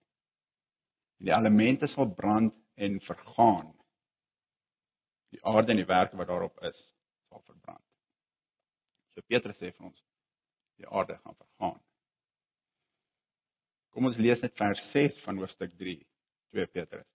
Die 1.20 1.32
elemente 1.32 1.88
sal 1.88 2.10
brand 2.10 2.54
en 2.76 3.00
vergaan. 3.00 3.74
Die 5.36 5.44
aarde 5.44 5.74
en 5.76 5.82
die 5.82 5.90
werke 5.90 6.18
wat 6.18 6.32
daarop 6.32 6.62
is 6.64 6.78
sal 7.28 7.44
verbrand. 7.44 7.84
So 9.16 9.24
Petrus 9.28 9.60
sê 9.60 9.74
vir 9.74 9.90
ons 9.90 10.00
die 10.80 10.88
aarde 10.88 11.18
gaan 11.24 11.36
vergaan. 11.36 11.82
Kom 13.96 14.08
ons 14.10 14.20
lees 14.20 14.42
net 14.44 14.56
vers 14.60 14.82
6 14.94 15.22
van 15.24 15.40
hoofstuk 15.40 15.76
3, 15.80 15.96
2 16.56 16.72
Petrus. 16.72 17.08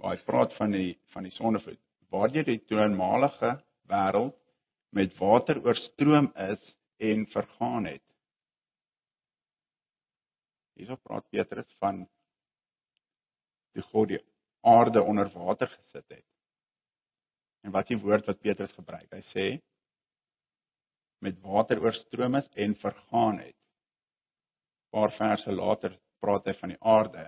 Waar 0.00 0.14
hy 0.16 0.24
praat 0.24 0.54
van 0.56 0.72
die 0.76 0.92
van 1.14 1.28
die 1.28 1.34
sondevloed 1.36 1.80
waardeur 2.12 2.46
die 2.48 2.60
toenmalige 2.70 3.50
wêreld 3.92 4.36
met 4.96 5.16
water 5.20 5.60
oorstroom 5.64 6.30
is 6.48 6.62
en 7.04 7.26
vergaan 7.34 7.84
het. 7.84 8.04
Hierso 10.78 10.96
praat 11.04 11.28
Petrus 11.34 11.68
van 11.82 12.06
die 13.76 13.84
God 13.90 14.14
die 14.14 14.22
aarde 14.64 15.02
onder 15.02 15.28
water 15.34 15.68
gesit 15.68 16.06
het. 16.08 16.24
En 17.66 17.74
wat 17.74 17.88
die 17.90 17.98
woord 17.98 18.26
wat 18.26 18.40
Petrus 18.40 18.72
gebruik, 18.76 19.08
hy 19.12 19.22
sê 19.32 19.46
met 21.24 21.40
water 21.42 21.80
oorstroom 21.82 22.38
is 22.38 22.46
en 22.54 22.76
vergaan 22.82 23.40
het. 23.42 23.56
'n 23.56 24.90
Paar 24.94 25.10
verse 25.16 25.52
later 25.52 25.98
praat 26.22 26.46
hy 26.46 26.54
van 26.60 26.68
die 26.68 26.82
aarde 26.82 27.24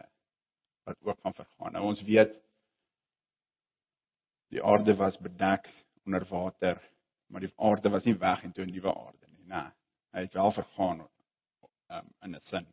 wat 0.86 0.96
ook 1.02 1.20
gaan 1.20 1.34
vergaan. 1.34 1.72
Nou 1.72 1.84
ons 1.84 2.02
weet 2.02 2.32
die 4.54 4.62
aarde 4.62 4.94
was 4.96 5.18
bedek 5.18 5.68
onder 6.06 6.24
water, 6.30 6.80
maar 7.26 7.40
die 7.40 7.52
aarde 7.56 7.90
was 7.90 8.04
nie 8.04 8.18
weg 8.18 8.44
en 8.44 8.52
toe 8.52 8.64
'n 8.64 8.70
nuwe 8.70 8.94
aarde 8.94 9.26
nie, 9.26 9.46
nê. 9.46 9.64
Hy 10.12 10.20
het 10.20 10.34
wel 10.34 10.52
vergaan 10.52 11.00
um, 11.90 12.06
in 12.22 12.34
'n 12.34 12.40
sin. 12.50 12.66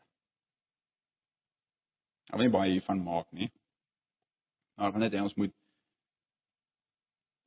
Ek 2.32 2.40
weet 2.40 2.52
baie 2.52 2.72
hiervan 2.72 3.04
maak 3.04 3.32
nie. 3.32 3.52
Maar 4.76 4.92
van 4.92 5.00
net 5.00 5.14
ons 5.14 5.36
moet 5.36 5.54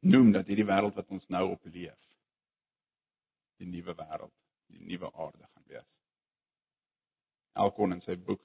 noem 0.00 0.32
dat 0.32 0.48
hierdie 0.48 0.68
wêreld 0.68 0.96
wat 0.96 1.10
ons 1.12 1.26
nou 1.28 1.50
op 1.52 1.64
leef, 1.64 1.98
die 3.60 3.68
nuwe 3.68 3.94
wêreld, 3.94 4.34
die 4.72 4.84
nuwe 4.88 5.10
aarde 5.12 5.46
gaan 5.46 5.66
wees. 5.68 5.88
Elkon 7.60 7.96
in 7.96 8.02
sy 8.06 8.16
boek 8.16 8.42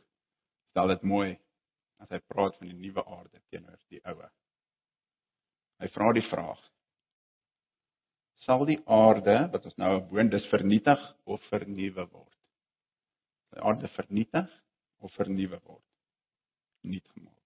stel 0.71 0.91
dit 0.91 1.03
mooi 1.07 1.35
as 2.03 2.11
hy 2.11 2.19
praat 2.27 2.57
van 2.59 2.71
die 2.71 2.79
nuwe 2.79 3.03
aarde 3.05 3.39
teenoor 3.49 3.79
die 3.93 4.01
ou. 4.03 4.17
Hy 5.79 5.91
vra 5.93 6.11
die 6.15 6.25
vraag: 6.29 6.61
sal 8.45 8.65
die 8.67 8.79
aarde 8.85 9.37
wat 9.53 9.65
ons 9.65 9.77
nou 9.81 9.93
woon 10.11 10.29
dis 10.33 10.45
vernietig 10.51 11.01
of 11.25 11.43
vernuwe 11.51 12.05
word. 12.11 12.33
Die 13.55 13.63
aarde 13.63 13.89
vernietig 13.95 14.51
of 15.01 15.13
vernuwe 15.15 15.59
word. 15.63 15.85
Nuut 16.85 17.07
gemaak. 17.13 17.41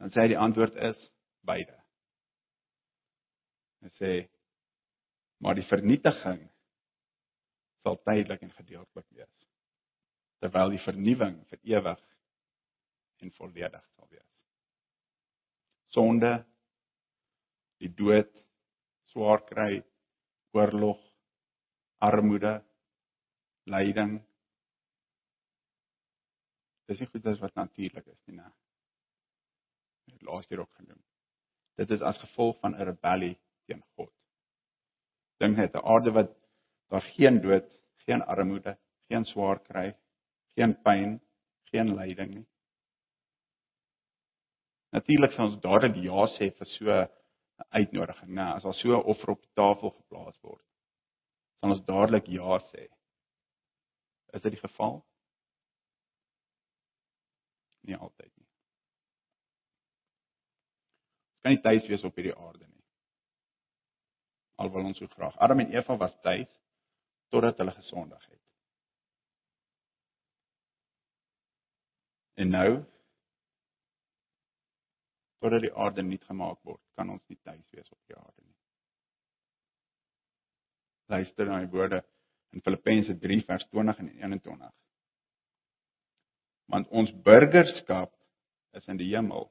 Dan 0.00 0.12
sê 0.14 0.24
hy 0.24 0.32
die 0.32 0.40
antwoord 0.40 0.76
is 0.90 0.98
beide. 1.46 1.79
Hy 3.80 3.90
sê 3.98 4.12
maar 5.40 5.56
die 5.56 5.68
vernietiging 5.68 6.42
sal 7.80 7.96
tydelik 8.04 8.42
en 8.44 8.52
gedeeltelik 8.58 9.06
wees 9.16 9.36
terwyl 10.40 10.72
die 10.72 10.82
vernuwing 10.84 11.36
vir 11.50 11.60
ewig 11.74 12.00
en 13.20 13.32
volledig 13.36 13.84
sal 13.94 14.08
wees. 14.08 14.28
Sonde, 15.92 16.32
die 17.80 17.90
dood, 17.96 18.30
swaar 19.12 19.42
kry, 19.48 19.82
oorlog, 20.56 21.00
armoede, 22.00 22.54
lyding. 23.68 24.16
Dis 26.88 27.02
nie 27.02 27.10
goed 27.10 27.28
as 27.28 27.42
wat 27.42 27.58
natuurlik 27.58 28.08
is 28.08 28.20
nie, 28.26 28.38
né? 28.40 28.48
Het 30.10 30.24
laas 30.26 30.48
keer 30.48 30.64
ook 30.64 30.72
genoem. 30.80 31.00
Dit 31.78 31.92
is 31.94 32.02
as 32.04 32.18
gevolg 32.24 32.58
van 32.64 32.74
'n 32.74 32.88
rebellie 32.88 33.36
teen 33.70 33.82
God. 33.96 34.12
Dink 35.40 35.56
net 35.56 35.74
'n 35.74 35.86
aarde 35.94 36.12
wat 36.18 36.36
daar 36.90 37.06
geen 37.16 37.40
dood, 37.40 37.68
geen 38.04 38.22
armoede, 38.22 38.76
geen 39.08 39.24
swaar 39.24 39.60
kry, 39.70 39.94
geen 40.54 40.74
pyn, 40.82 41.20
geen 41.70 41.94
lyding 41.94 42.34
nie. 42.34 42.46
Natuurlik 44.90 45.32
sal 45.32 45.52
ons 45.52 45.60
dadelik 45.62 46.00
ja 46.02 46.26
sê 46.36 46.50
vir 46.58 46.66
so 46.76 46.90
'n 46.90 47.08
uitnodiging, 47.78 48.32
né? 48.34 48.46
As 48.54 48.62
daar 48.62 48.74
so 48.74 48.88
'n 48.88 49.04
offer 49.12 49.30
op 49.30 49.40
die 49.40 49.54
tafel 49.54 49.90
geplaas 49.90 50.38
word, 50.42 50.66
sal 51.60 51.70
ons 51.70 51.84
dadelik 51.86 52.26
ja 52.26 52.58
sê. 52.72 52.88
Is 54.32 54.42
dit 54.42 54.52
die 54.52 54.60
geval? 54.60 55.04
Nie 57.80 57.96
altyd 57.96 58.32
nie. 58.36 58.48
Ons 61.32 61.42
kan 61.42 61.52
nie 61.52 61.62
tuis 61.62 61.88
wees 61.88 62.04
op 62.04 62.14
hierdie 62.14 62.36
aarde 62.36 62.66
nie. 62.66 62.79
Alhoewel 64.60 64.90
ons 64.90 64.98
so 65.00 65.08
graag. 65.16 65.36
Adam 65.40 65.62
en 65.62 65.72
Eva 65.72 65.96
was 65.96 66.16
tuis 66.24 66.48
totdat 67.32 67.56
hulle 67.62 67.72
gesondig 67.72 68.24
het. 68.28 68.38
En 72.44 72.52
nou 72.52 72.70
totdat 75.40 75.64
die 75.64 75.72
aarde 75.72 76.04
nuut 76.04 76.24
gemaak 76.28 76.58
word, 76.68 76.82
kan 76.98 77.08
ons 77.14 77.22
nie 77.32 77.38
tuis 77.40 77.64
wees 77.72 77.88
op 77.88 78.00
die 78.10 78.18
aarde 78.18 78.42
nie. 78.44 78.58
Luister 81.14 81.48
na 81.48 81.62
die 81.64 81.72
woorde 81.72 82.02
in 82.52 82.60
Filippense 82.66 83.16
3 83.22 83.40
vers 83.48 83.64
20 83.70 84.04
en 84.04 84.12
21. 84.26 84.76
Want 86.74 86.92
ons 87.00 87.14
burgerskap 87.24 88.12
is 88.76 88.92
in 88.92 89.00
die 89.00 89.08
hemel, 89.14 89.48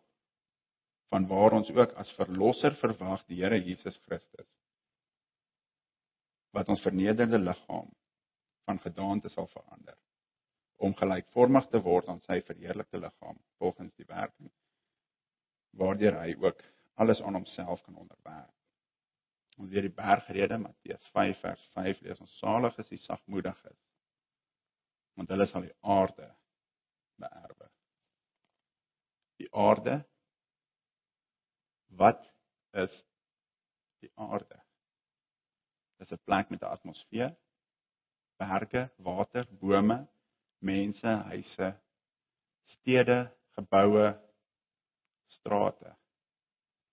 vanwaar 1.09 1.57
ons 1.57 1.73
ook 1.73 1.97
as 1.97 2.13
verlosser 2.19 2.77
verwag 2.83 3.25
die 3.31 3.41
Here 3.41 3.57
Jesus 3.57 3.97
Christus 4.05 4.47
wat 6.55 6.69
ons 6.69 6.81
vernederde 6.81 7.39
liggaam 7.39 7.89
van 8.69 8.79
gedaante 8.85 9.29
sal 9.29 9.47
verander 9.53 9.97
om 10.79 10.95
gelykvormig 10.95 11.67
te 11.69 11.81
word 11.83 12.07
aan 12.07 12.21
sy 12.27 12.39
verheerlikte 12.47 13.01
liggaam 13.01 13.37
volgens 13.61 13.93
die 13.99 14.07
werking 14.07 14.51
waardeur 15.81 16.17
hy 16.21 16.35
ook 16.39 16.63
alles 16.99 17.21
aan 17.21 17.33
homself 17.33 17.81
kan 17.81 17.95
onderwerp. 17.95 18.53
Ons 19.59 19.71
leer 19.71 19.87
die 19.87 19.95
bergrede 19.95 20.57
Matteus 20.57 21.11
5 21.13 21.39
vers 21.43 21.65
5 21.75 22.01
lees 22.01 22.19
ons 22.23 22.37
salig 22.39 22.77
is 22.83 22.91
die 22.93 23.03
sagmoediges 23.05 23.77
want 25.19 25.31
hulle 25.33 25.49
sal 25.51 25.65
die 25.65 25.75
aarde 25.83 26.29
beerwe. 27.19 27.67
Die 29.41 29.49
aarde 29.51 29.97
wat 31.99 32.23
is 32.85 32.93
die 33.99 34.11
aarde? 34.15 34.58
Dis 36.09 36.17
'n 36.17 36.23
plek 36.25 36.49
met 36.49 36.61
'n 36.61 36.65
atmosfeer, 36.65 37.35
berge, 38.37 38.89
water, 38.97 39.47
bome, 39.59 40.07
mense, 40.57 41.07
huise, 41.07 41.79
stede, 42.65 43.31
geboue, 43.57 44.17
strate. 45.27 45.95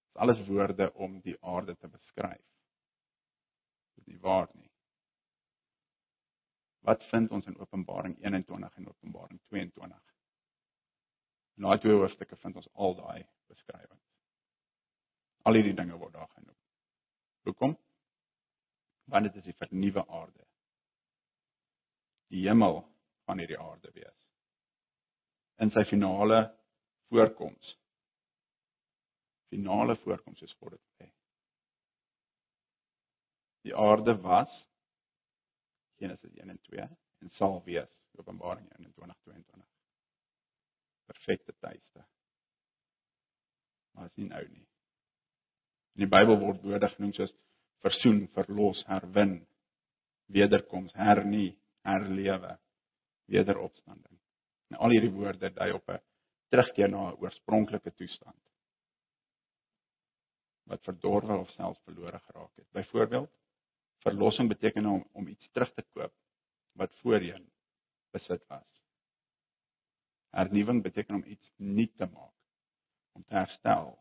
Dis 0.07 0.21
alles 0.21 0.47
woorde 0.47 0.93
om 0.95 1.21
die 1.21 1.37
aarde 1.41 1.77
te 1.77 1.89
beskryf. 1.89 2.45
Dit 3.95 3.99
is 3.99 4.07
nie 4.07 4.21
waar 4.21 4.49
nie. 4.53 4.71
Wat 6.81 7.03
vind 7.11 7.31
ons 7.31 7.47
in 7.47 7.59
Openbaring 7.59 8.19
21 8.23 8.77
en 8.77 8.89
Openbaring 8.89 9.41
22? 9.43 10.03
In 11.57 11.63
daai 11.63 11.79
twee 11.79 11.97
hoofstukke 11.97 12.37
vind 12.37 12.57
ons 12.57 12.69
al 12.73 12.95
daai 12.95 13.27
beskrywings. 13.49 14.05
Al 15.43 15.55
hierdie 15.55 15.75
dinge 15.75 15.97
word 15.97 16.13
daar 16.13 16.29
genoem. 16.29 16.57
Hoekom? 17.49 17.79
Want 19.07 19.29
dit 19.29 19.39
is 19.39 19.47
die 19.47 19.57
vernuwe 19.59 20.03
aarde. 20.09 20.45
Die 22.35 22.47
hemel 22.49 22.83
van 23.27 23.39
hierdie 23.39 23.59
aarde 23.59 23.91
wees. 23.95 24.23
In 25.63 25.71
sy 25.73 25.85
finale 25.89 26.41
voorkoms 27.09 27.77
finale 29.49 29.97
voorkoms 29.97 30.39
soos 30.43 30.55
God 30.61 30.75
dit 30.75 30.83
sê. 30.99 31.07
Die 33.67 33.75
aarde 33.75 34.17
was 34.23 34.53
Genesis 36.01 36.35
1 36.35 36.51
en 36.51 36.61
2 36.69 36.89
en 37.25 37.31
sal 37.39 37.63
wees 37.65 37.93
Openbaring 38.17 38.69
21:22. 38.79 39.65
Perfekte 41.07 41.55
tuiste. 41.61 42.05
Maar 43.91 44.07
is 44.07 44.15
nie 44.15 44.29
nou 44.29 44.43
nie. 44.49 44.65
In 45.97 46.05
die 46.05 46.09
Bybel 46.13 46.39
word 46.41 46.63
woorde 46.63 46.89
genoem 46.95 47.13
soos 47.17 47.33
versoen, 47.85 48.29
verlos, 48.35 48.85
herwin, 48.87 49.47
wederkoms, 50.27 50.93
hernie, 50.93 51.59
herlewe, 51.87 52.59
wederopstanding. 53.31 54.19
En 54.71 54.77
al 54.77 54.91
hierdie 54.91 55.13
woorde 55.15 55.53
dui 55.55 55.71
op 55.73 55.89
'n 55.91 56.01
terugkeer 56.51 56.89
na 56.89 57.11
'n 57.11 57.19
oorspronklike 57.23 57.95
toestand 57.95 58.43
wat 60.67 60.83
verdorwe 60.83 61.37
of 61.37 61.51
selfs 61.51 61.81
verlore 61.85 62.19
geraak 62.19 62.57
het. 62.57 62.71
Byvoorbeeld, 62.71 63.31
verlossing 63.99 64.49
beteken 64.49 64.87
om 64.87 65.09
om 65.13 65.29
iets 65.29 65.49
terug 65.51 65.73
te 65.75 65.85
koop 65.93 66.15
wat 66.73 66.95
voorheen 67.03 67.51
besit 68.11 68.47
was. 68.47 68.83
Hernuwing 70.31 70.83
beteken 70.83 71.15
om 71.15 71.25
iets 71.25 71.53
nuut 71.57 71.97
te 71.97 72.07
maak, 72.07 72.35
om 73.13 73.25
te 73.25 73.35
herstel 73.35 73.99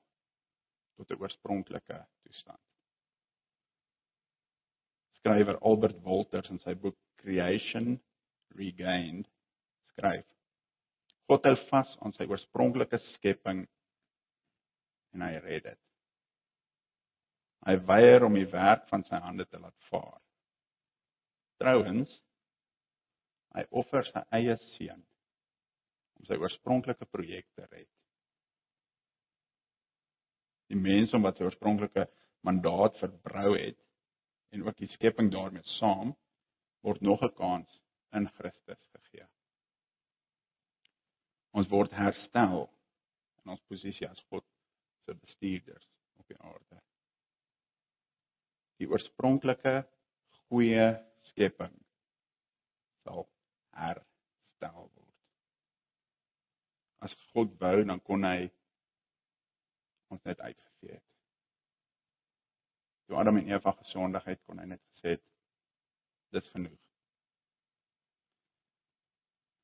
tot 0.96 1.10
'n 1.10 1.22
oorspronklike 1.22 2.08
toestand. 2.22 2.75
Skrywer 5.26 5.58
Albert 5.62 6.04
Wolters 6.06 6.50
in 6.54 6.60
sy 6.62 6.76
boek 6.78 6.94
Creation 7.18 7.96
Regained 8.54 9.26
skryf: 9.96 10.26
God 11.26 11.48
hou 11.50 11.54
vas 11.72 11.94
aan 12.06 12.14
sy 12.14 12.28
oorspronklike 12.30 13.00
skepping 13.08 13.64
en 15.16 15.24
hy 15.26 15.32
red 15.42 15.64
dit. 15.66 15.80
Hy 17.66 17.74
weier 17.90 18.28
om 18.28 18.38
die 18.38 18.46
werk 18.52 18.86
van 18.92 19.02
sy 19.08 19.18
hande 19.24 19.48
te 19.50 19.58
laat 19.58 19.88
vaar. 19.88 20.20
Trouwens, 21.58 22.12
hy 23.58 23.64
offer 23.82 24.06
sy 24.12 24.22
eie 24.38 24.60
seun 24.76 25.02
om 26.20 26.28
sy 26.30 26.38
oorspronklike 26.38 27.10
projek 27.10 27.48
te 27.58 27.66
red. 27.72 27.90
Die 30.70 30.78
mens 30.78 31.18
om 31.18 31.26
wat 31.26 31.42
sy 31.42 31.50
oorspronklike 31.50 32.06
mandaat 32.46 33.02
verbrou 33.02 33.56
het 33.58 33.82
en 34.50 34.64
ook 34.66 34.78
die 34.78 34.92
skepping 34.96 35.32
daarmee 35.32 35.64
saam 35.78 36.16
word 36.86 37.02
nog 37.02 37.22
'n 37.24 37.34
kans 37.36 37.80
in 38.12 38.30
Christus 38.38 38.90
gegee. 38.94 39.28
Ons 41.52 41.68
word 41.70 41.92
herstel 41.92 42.70
in 43.44 43.52
ons 43.52 43.62
posisie 43.68 44.10
as 44.10 44.26
God 44.30 44.46
se 45.06 45.14
bestuurders 45.14 45.88
op 46.20 46.28
die 46.28 46.38
aarde 46.40 46.82
die 48.82 48.88
oorspronklike 48.92 49.84
goeie 50.50 50.88
skepping 51.32 51.74
sal 53.06 53.26
herstel 53.76 54.90
word. 54.90 55.12
As 57.06 57.16
God 57.34 57.54
wou, 57.62 57.78
dan 57.86 58.02
kon 58.08 58.26
hy 58.28 58.50
ons 60.14 60.24
net 60.28 60.42
het. 60.44 60.62
Toe 63.06 63.18
Adam 63.22 63.38
en 63.38 63.50
Eva 63.50 63.72
gesondig 63.80 64.26
het, 64.26 64.42
kon 64.46 64.60
hy 64.60 64.66
net 64.72 64.82
gesê 64.96 65.16
het 65.16 65.24
dis 66.36 66.52
genoeg. 66.54 66.82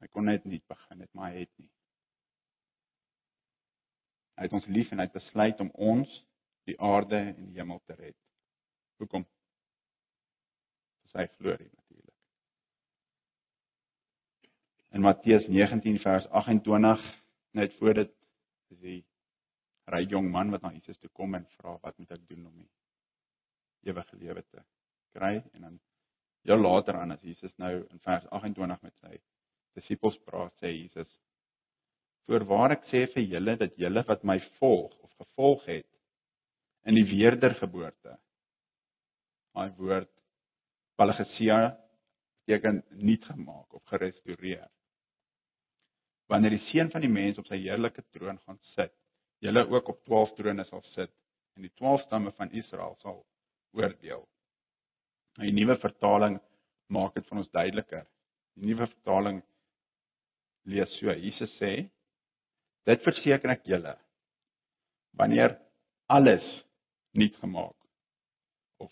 Hy 0.01 0.09
kon 0.09 0.25
net 0.29 0.45
nie 0.49 0.61
begin 0.69 1.03
het, 1.03 1.11
maar 1.13 1.33
hy 1.33 1.43
het 1.43 1.53
nie. 1.61 1.69
Hy 4.37 4.47
het 4.47 4.55
ons 4.57 4.71
lief 4.73 4.91
en 4.91 5.01
hy 5.01 5.09
het 5.09 5.17
besluit 5.17 5.59
om 5.61 5.69
ons, 5.91 6.15
die 6.69 6.77
aarde 6.81 7.19
en 7.33 7.51
die 7.51 7.59
hemel 7.59 7.81
te 7.85 7.97
red. 7.97 8.17
Hoekom? 9.01 9.25
sy 11.11 11.27
glorie 11.37 11.69
natuurlik. 11.69 12.17
In 14.95 15.03
Matteus 15.03 15.47
19 15.47 15.99
vers 16.03 16.27
28 16.27 17.05
net 17.51 17.73
voor 17.79 17.93
dit 17.93 18.13
is 18.71 18.79
die 18.83 18.99
ryk 19.91 20.11
jong 20.13 20.29
man 20.31 20.53
wat 20.53 20.63
na 20.63 20.71
Jesus 20.75 20.99
toe 20.99 21.11
kom 21.11 21.35
en 21.35 21.47
vra 21.57 21.75
wat 21.83 21.97
moet 21.99 22.13
ek 22.15 22.27
doen 22.29 22.45
om 22.47 22.55
die 22.55 22.69
ewige 23.87 24.17
lewe 24.17 24.43
te 24.43 24.63
kry. 25.15 25.41
En 25.53 25.61
dan 25.67 25.79
ja 26.47 26.57
later 26.57 26.97
aan 26.99 27.11
as 27.11 27.21
Jesus 27.21 27.53
nou 27.57 27.73
in 27.89 27.99
vers 27.99 28.25
28 28.29 28.81
met 28.81 28.95
sy 29.01 29.19
disippels 29.77 30.17
praat 30.27 30.53
sê 30.59 30.71
Jesus 30.73 31.11
Voorwaar 32.29 32.75
ek 32.77 32.83
sê 32.91 33.05
vir 33.13 33.25
julle 33.33 33.55
dat 33.59 33.77
julle 33.81 34.03
wat 34.07 34.23
my 34.23 34.37
volg 34.59 34.93
of 35.03 35.11
gevolg 35.23 35.63
het 35.67 35.87
in 36.87 36.95
die 36.95 37.05
wedergeboorte. 37.09 38.13
Daai 39.55 39.73
woord 39.77 40.11
palagesia 41.01 41.57
beteken 42.45 42.81
nuut 43.01 43.25
gemaak 43.25 43.73
of 43.73 43.83
gerestoreer. 43.89 44.69
Wanneer 46.29 46.55
die 46.55 46.65
seun 46.69 46.91
van 46.93 47.03
die 47.03 47.11
mens 47.11 47.41
op 47.41 47.49
sy 47.49 47.59
heerlike 47.65 48.05
troon 48.13 48.39
gaan 48.45 48.61
sit 48.75 48.93
julle 49.41 49.65
ook 49.73 49.87
op 49.89 50.03
12 50.05 50.33
trone 50.37 50.63
sal 50.69 50.83
sit 50.93 51.11
en 51.57 51.65
die 51.65 51.73
12 51.81 52.05
stamme 52.05 52.31
van 52.37 52.51
Israel 52.61 52.95
sal 53.01 53.23
oordeel. 53.73 54.27
'n 55.39 55.55
Nuwe 55.55 55.77
vertaling 55.79 56.39
maak 56.87 57.15
dit 57.15 57.27
vir 57.27 57.37
ons 57.37 57.51
duideliker. 57.55 58.05
Die 58.55 58.67
nuwe 58.67 58.87
vertaling 58.87 59.41
lees 60.67 60.91
so: 60.99 61.13
Jesus 61.13 61.51
sê: 61.59 61.89
Dit 62.85 63.03
verseker 63.05 63.55
ek 63.55 63.67
julle 63.69 63.95
wanneer 65.19 65.57
alles 66.07 66.45
nuut 67.19 67.35
gemaak 67.43 67.75
of 68.83 68.91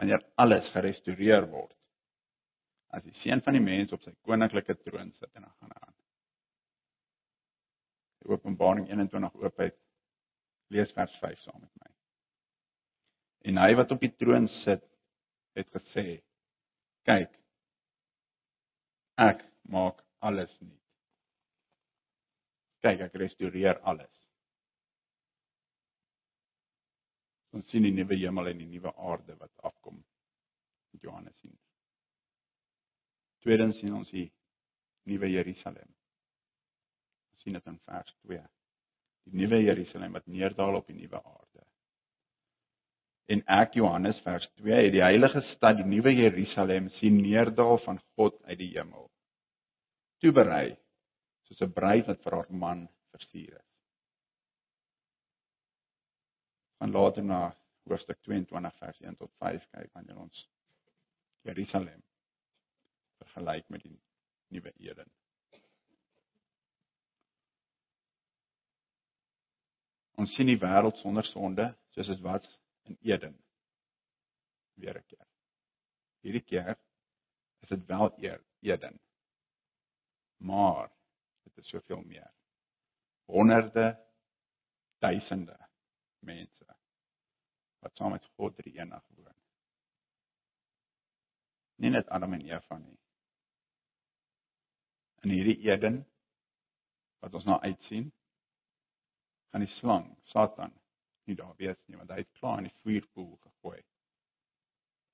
wanneer 0.00 0.24
alles 0.36 0.68
gerestoreer 0.72 1.48
word 1.50 1.74
as 2.96 3.04
die 3.04 3.14
seun 3.22 3.42
van 3.44 3.56
die 3.56 3.64
mens 3.64 3.92
op 3.92 4.02
sy 4.04 4.14
koninklike 4.24 4.78
troon 4.84 5.12
sit 5.18 5.28
en 5.34 5.44
dan 5.44 5.54
gaan 5.60 5.74
aan. 5.76 5.94
Openbaring 8.28 8.88
21 8.88 9.36
oopheid 9.42 9.76
lees 10.72 10.92
vers 10.96 11.14
5 11.20 11.44
saam 11.44 11.60
met 11.60 11.84
my. 11.84 11.97
En 13.46 13.60
hy 13.60 13.74
wat 13.78 13.92
op 13.94 14.00
die 14.02 14.12
troon 14.18 14.48
sit, 14.62 14.84
het 15.58 15.68
gesê: 15.74 16.22
"Kyk, 17.06 17.32
ek 19.16 19.44
maak 19.62 20.02
alles 20.18 20.52
nuut. 20.60 20.84
Kyk, 22.82 23.00
ek 23.08 23.14
restoreer 23.14 23.78
alles." 23.82 24.14
Ons 27.56 27.70
sien 27.70 27.82
die 27.82 27.94
nuwe 27.94 28.16
hemel 28.20 28.50
en 28.50 28.58
die 28.58 28.68
nuwe 28.68 28.92
aarde 28.96 29.34
wat 29.40 29.64
afkom. 29.70 30.04
Johannes 31.02 31.36
sien. 31.40 31.56
Tweedens 33.44 33.78
sien 33.80 33.94
ons 33.94 34.10
die 34.10 34.26
nuwe 35.08 35.30
Jerusalem. 35.30 35.90
Ons 37.32 37.42
sien 37.42 37.56
dit 37.56 37.70
in 37.70 37.78
vers 37.88 38.14
2 38.26 38.42
die 39.28 39.42
nuwe 39.42 39.60
Jerusalem 39.62 40.16
wat 40.16 40.26
neerdal 40.26 40.78
op 40.80 40.86
die 40.88 40.96
nuwe 40.96 41.20
aarde. 41.20 41.64
En 43.28 43.42
ek 43.52 43.74
Johannes 43.76 44.16
vers 44.24 44.46
2 44.56 44.84
het 44.86 44.94
die 44.94 45.04
heilige 45.04 45.42
stad, 45.52 45.76
die 45.76 45.84
nuwe 45.84 46.14
Jerusalem 46.16 46.88
sien 46.96 47.18
neerdal 47.20 47.76
van 47.84 48.00
God 48.16 48.38
uit 48.48 48.56
die 48.58 48.70
hemel. 48.72 49.10
Toeberei 50.24 50.76
soos 51.44 51.60
'n 51.60 51.72
bruid 51.72 52.06
wat 52.06 52.22
vir 52.24 52.36
haar 52.36 52.50
man 52.50 52.88
versier 53.12 53.52
is. 53.58 53.68
Van 56.78 56.90
later 56.90 57.24
na 57.24 57.40
hoofstuk 57.84 58.20
22 58.22 58.78
vers 58.78 59.00
1 59.00 59.16
tot 59.16 59.32
5 59.44 59.66
kyk 59.70 59.92
wanneer 59.92 60.18
ons 60.18 60.48
Jerusalem 61.42 62.02
vergelyk 63.18 63.68
met 63.68 63.82
die 63.82 64.00
nuwe 64.48 64.72
Eden. 64.76 65.10
Ons 70.16 70.34
sien 70.34 70.46
die 70.46 70.58
wêreld 70.58 70.96
sonder 70.96 71.24
sonde 71.24 71.74
soos 71.92 72.06
dit 72.06 72.20
was 72.20 72.57
in 72.88 72.98
Eden. 73.00 73.36
Weer 74.74 74.98
'n 74.98 75.06
keer. 75.06 75.26
Hierdie 76.20 76.44
keer 76.44 76.78
is 77.60 77.68
dit 77.68 77.86
wel 77.86 78.12
eer 78.22 78.44
Eden. 78.60 79.00
Maar 80.36 80.90
dit 81.42 81.56
is 81.56 81.68
soveel 81.68 82.00
meer. 82.00 82.32
Honderde 83.24 84.06
duisende 84.98 85.68
mense 86.18 86.76
wat 87.78 87.94
saam 87.94 88.10
met 88.10 88.24
God 88.36 88.56
drie 88.56 88.74
enig 88.78 89.04
woon. 89.14 89.34
Nie 91.78 91.90
net 91.90 92.08
Adam 92.08 92.32
en 92.32 92.46
Eva 92.46 92.78
nie. 92.78 92.98
In 95.22 95.30
hierdie 95.30 95.58
Eden 95.70 96.02
wat 97.22 97.34
ons 97.34 97.44
nou 97.44 97.58
uitsien, 97.60 98.10
gaan 99.50 99.64
die 99.64 99.74
slang, 99.78 100.10
Satan, 100.32 100.74
nie 101.28 101.36
daar 101.38 101.54
wees 101.60 101.78
nie 101.86 101.96
want 102.00 102.10
hy 102.10 102.22
het 102.22 102.32
klaar 102.40 102.62
in 102.62 102.68
die 102.68 102.78
vuurpoel 102.82 103.36
gegooi. 103.36 103.80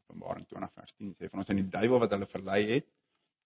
Openbaring 0.09 0.47
20 0.51 0.73
vers 0.79 0.95
10 0.99 1.15
sê 1.19 1.31
van 1.31 1.43
ons 1.43 1.53
in 1.53 1.63
die 1.63 1.71
duiwel 1.73 2.03
wat 2.05 2.15
hulle 2.15 2.31
verlei 2.33 2.61
het, 2.75 2.89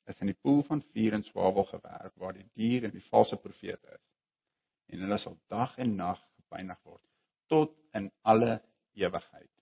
is 0.08 0.20
in 0.24 0.32
die 0.32 0.38
poel 0.42 0.62
van 0.68 0.82
vuur 0.92 1.16
en 1.18 1.24
swavel 1.28 1.66
gewerk 1.68 2.14
waar 2.22 2.36
die 2.36 2.46
dier 2.56 2.88
en 2.88 2.94
die 2.94 3.04
valse 3.10 3.36
profeet 3.36 3.84
is. 3.92 4.02
En 4.88 5.04
hulle 5.04 5.18
sal 5.20 5.36
dag 5.52 5.76
en 5.78 5.94
nag 5.96 6.20
gepynig 6.40 6.80
word 6.88 7.04
tot 7.48 7.72
in 7.96 8.10
alle 8.28 8.58
ewigheid. 9.00 9.52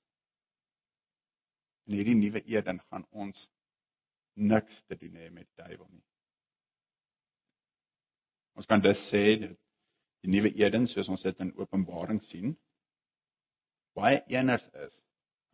In 1.87 1.95
hierdie 1.95 2.17
nuwe 2.19 2.43
Eden 2.51 2.81
gaan 2.91 3.07
ons 3.11 3.39
niks 4.35 4.81
te 4.91 4.99
doen 4.99 5.15
hê 5.15 5.29
met 5.31 5.47
duiwel 5.55 5.87
nie. 5.89 6.03
Ons 8.59 8.67
kan 8.67 8.83
dus 8.83 8.99
sê 9.13 9.23
dat 9.43 9.55
die 10.25 10.33
nuwe 10.33 10.51
Eden 10.59 10.89
soos 10.91 11.09
ons 11.13 11.23
dit 11.23 11.45
in 11.45 11.55
Openbaring 11.61 12.23
sien 12.33 12.57
baie 13.97 14.21
eners 14.33 14.65
is 14.85 14.95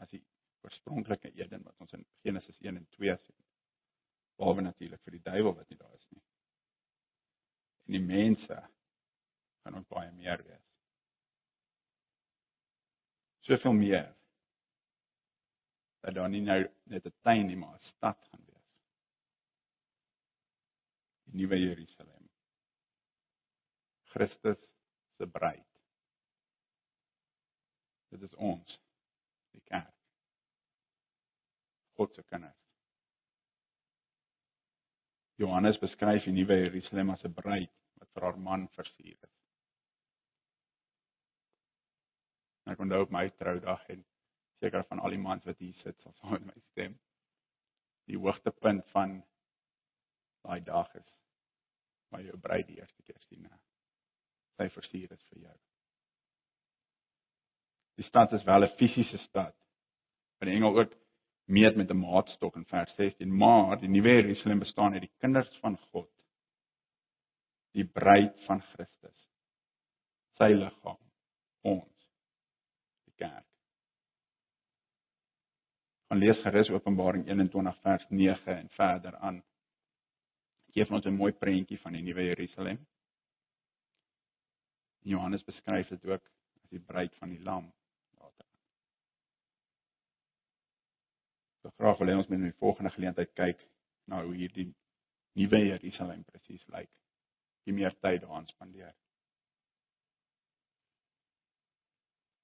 as 0.02 0.10
die 0.10 0.22
oorspronklike 0.66 1.30
Eden 1.38 1.62
wat 1.66 1.78
ons 1.82 1.94
in 1.98 2.04
Genesis 2.26 2.58
1 2.60 2.76
en 2.76 2.86
2 2.96 3.16
sien. 3.24 3.38
Behalwe 4.38 4.64
natuurlik 4.66 5.02
vir 5.06 5.18
die 5.18 5.24
duiwel 5.26 5.54
wat 5.58 5.70
nie 5.70 5.78
daar 5.78 5.94
is 5.94 6.08
nie. 6.10 6.22
En 7.86 7.96
die 7.98 8.04
mense 8.06 8.58
gaan 9.62 9.78
ook 9.78 9.88
baie 9.92 10.10
meer 10.16 10.42
wees. 10.46 10.68
Soveel 13.46 13.74
meer 13.78 14.10
dat 16.02 16.14
daar 16.18 16.30
nie 16.30 16.42
nou 16.42 16.60
net 16.90 17.06
'n 17.06 17.14
tuin 17.22 17.46
nie 17.46 17.56
maar 17.56 17.78
'n 17.78 17.90
stad 17.94 18.18
gaan 18.30 18.44
wees. 18.46 18.70
Die 21.24 21.36
nuwe 21.42 21.58
Jerusalem. 21.58 22.30
Christus 24.12 24.58
se 25.16 25.26
bruid. 25.26 25.71
Dit 28.12 28.22
is 28.22 28.34
ons, 28.34 28.80
die 29.56 29.62
kerk. 29.70 29.94
God 31.96 32.12
se 32.14 32.22
kinders. 32.28 32.58
Johannes 35.40 35.78
beskryf 35.80 36.26
die 36.28 36.34
nuwe 36.36 36.58
Jerusalem 36.66 37.14
as 37.14 37.24
'n 37.24 37.32
bruid 37.32 37.72
wat 38.00 38.10
vir 38.12 38.26
haar 38.26 38.38
man 38.38 38.68
versier 38.76 39.16
is. 39.16 39.38
Ek 42.72 42.84
onthou 42.84 43.00
op 43.02 43.10
my 43.10 43.28
troudag 43.40 43.88
en 43.88 44.04
seker 44.60 44.84
van 44.84 45.00
al 45.00 45.16
die 45.16 45.24
mans 45.24 45.48
wat 45.48 45.58
hier 45.58 45.74
sit 45.80 45.98
sal 46.00 46.12
saam 46.20 46.32
met 46.32 46.46
my 46.46 46.60
stem. 46.70 47.00
Die 48.06 48.18
hoogtepunt 48.18 48.86
van 48.92 49.22
daai 50.44 50.60
dag 50.60 50.94
is 50.94 51.10
waar 52.08 52.22
jou 52.22 52.38
bruid 52.38 52.66
die 52.66 52.76
eerste 52.76 53.02
keer 53.02 53.20
sien. 53.28 53.48
Sy 54.56 54.68
versier 54.68 55.12
is 55.12 55.28
vir 55.30 55.46
jou. 55.48 55.60
Die 57.96 58.04
stad 58.04 58.32
is 58.32 58.44
wel 58.44 58.64
'n 58.64 58.76
fisiese 58.76 59.18
stad. 59.18 59.54
Maar 60.38 60.48
die 60.48 60.56
engel 60.56 60.78
ook 60.78 60.92
meet 61.44 61.76
met 61.76 61.90
'n 61.90 61.98
maatstok 61.98 62.56
in 62.56 62.64
vers 62.64 62.94
16, 62.94 63.36
maar 63.36 63.80
die 63.80 63.88
nuwe 63.88 64.08
Jerusalem 64.08 64.58
bestaan 64.58 64.92
uit 64.92 65.00
die 65.00 65.16
kinders 65.18 65.58
van 65.60 65.78
God. 65.78 66.10
Die 67.72 67.84
bruid 67.84 68.44
van 68.44 68.62
Christus. 68.62 69.28
Sy 70.36 70.52
liggaam, 70.52 70.98
ons, 71.60 72.08
die 73.04 73.14
kerk. 73.14 73.46
Gaan 76.08 76.18
lees 76.18 76.42
gerus 76.42 76.70
Openbaring 76.70 77.26
21 77.28 77.80
vers 77.80 78.06
9 78.08 78.56
en 78.56 78.68
verder 78.68 79.16
aan. 79.16 79.42
Gee 80.72 80.84
vir 80.84 80.94
ons 80.94 81.06
'n 81.06 81.16
mooi 81.16 81.32
prentjie 81.32 81.80
van 81.80 81.92
die 81.92 82.02
nuwe 82.02 82.24
Jerusalem. 82.24 82.86
Johannes 85.02 85.44
beskryf 85.44 85.88
dit 85.88 86.04
ook 86.04 86.22
as 86.62 86.68
die 86.70 86.80
bruid 86.80 87.14
van 87.16 87.28
die 87.28 87.42
lam. 87.42 87.72
So 91.62 91.70
graag 91.78 91.98
wil 91.98 92.16
ons 92.16 92.26
met 92.26 92.38
in 92.38 92.50
die 92.50 92.58
volgende 92.58 92.90
geleentheid 92.90 93.32
kyk 93.38 93.60
na 94.10 94.22
hoe 94.24 94.34
hierdie 94.34 94.72
nuwe 95.38 95.60
Jerusalem 95.66 96.24
presies 96.24 96.64
lyk. 96.74 96.90
Wie 97.64 97.74
meer 97.74 97.94
tyd 98.00 98.24
daaraan 98.24 98.48
spandeer. 98.50 98.94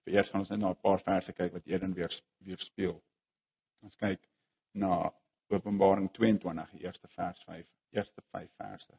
Eers 0.09 0.31
gaan 0.31 0.41
ons 0.41 0.49
net 0.49 0.61
na 0.61 0.71
'n 0.71 0.81
paar 0.81 1.03
verse 1.05 1.33
kyk 1.33 1.53
wat 1.53 1.67
Eden 1.67 1.95
weer 1.95 2.13
weer 2.47 2.59
speel. 2.59 3.03
Ons 3.83 3.97
kyk 3.97 4.21
na 4.73 5.13
Openbaring 5.49 6.11
22, 6.13 6.71
die 6.71 6.85
eerste 6.85 7.09
vers 7.09 7.43
5, 7.45 7.67
eerste 7.91 8.23
5 8.31 8.51
verse. 8.57 8.99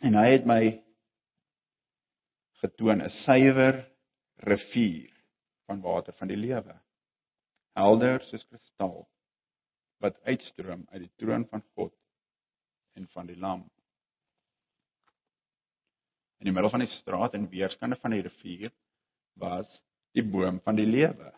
En 0.00 0.14
hy 0.14 0.28
het 0.32 0.44
my 0.46 0.82
getoon 2.62 3.02
'n 3.02 3.10
suiwer 3.24 3.88
rivier 4.36 5.10
van 5.66 5.80
water 5.80 6.12
van 6.12 6.28
die 6.28 6.36
lewe. 6.36 6.80
Helder 7.78 8.20
soos 8.28 8.44
kristal 8.50 9.06
wat 10.02 10.18
uitstroom 10.28 10.82
uit 10.90 11.04
die 11.06 11.12
troon 11.22 11.46
van 11.50 11.62
God 11.76 11.94
en 12.98 13.06
van 13.14 13.30
die 13.30 13.38
Lam. 13.38 13.62
In 16.42 16.50
die 16.50 16.54
middel 16.54 16.72
van 16.74 16.82
die 16.82 16.90
straat 16.98 17.36
en 17.38 17.48
weerskante 17.52 17.96
van 18.02 18.16
die 18.16 18.24
rivier 18.26 18.72
was 19.40 19.68
die 20.16 20.24
boom 20.26 20.58
van 20.66 20.76
die 20.76 20.88
lewe 20.88 21.30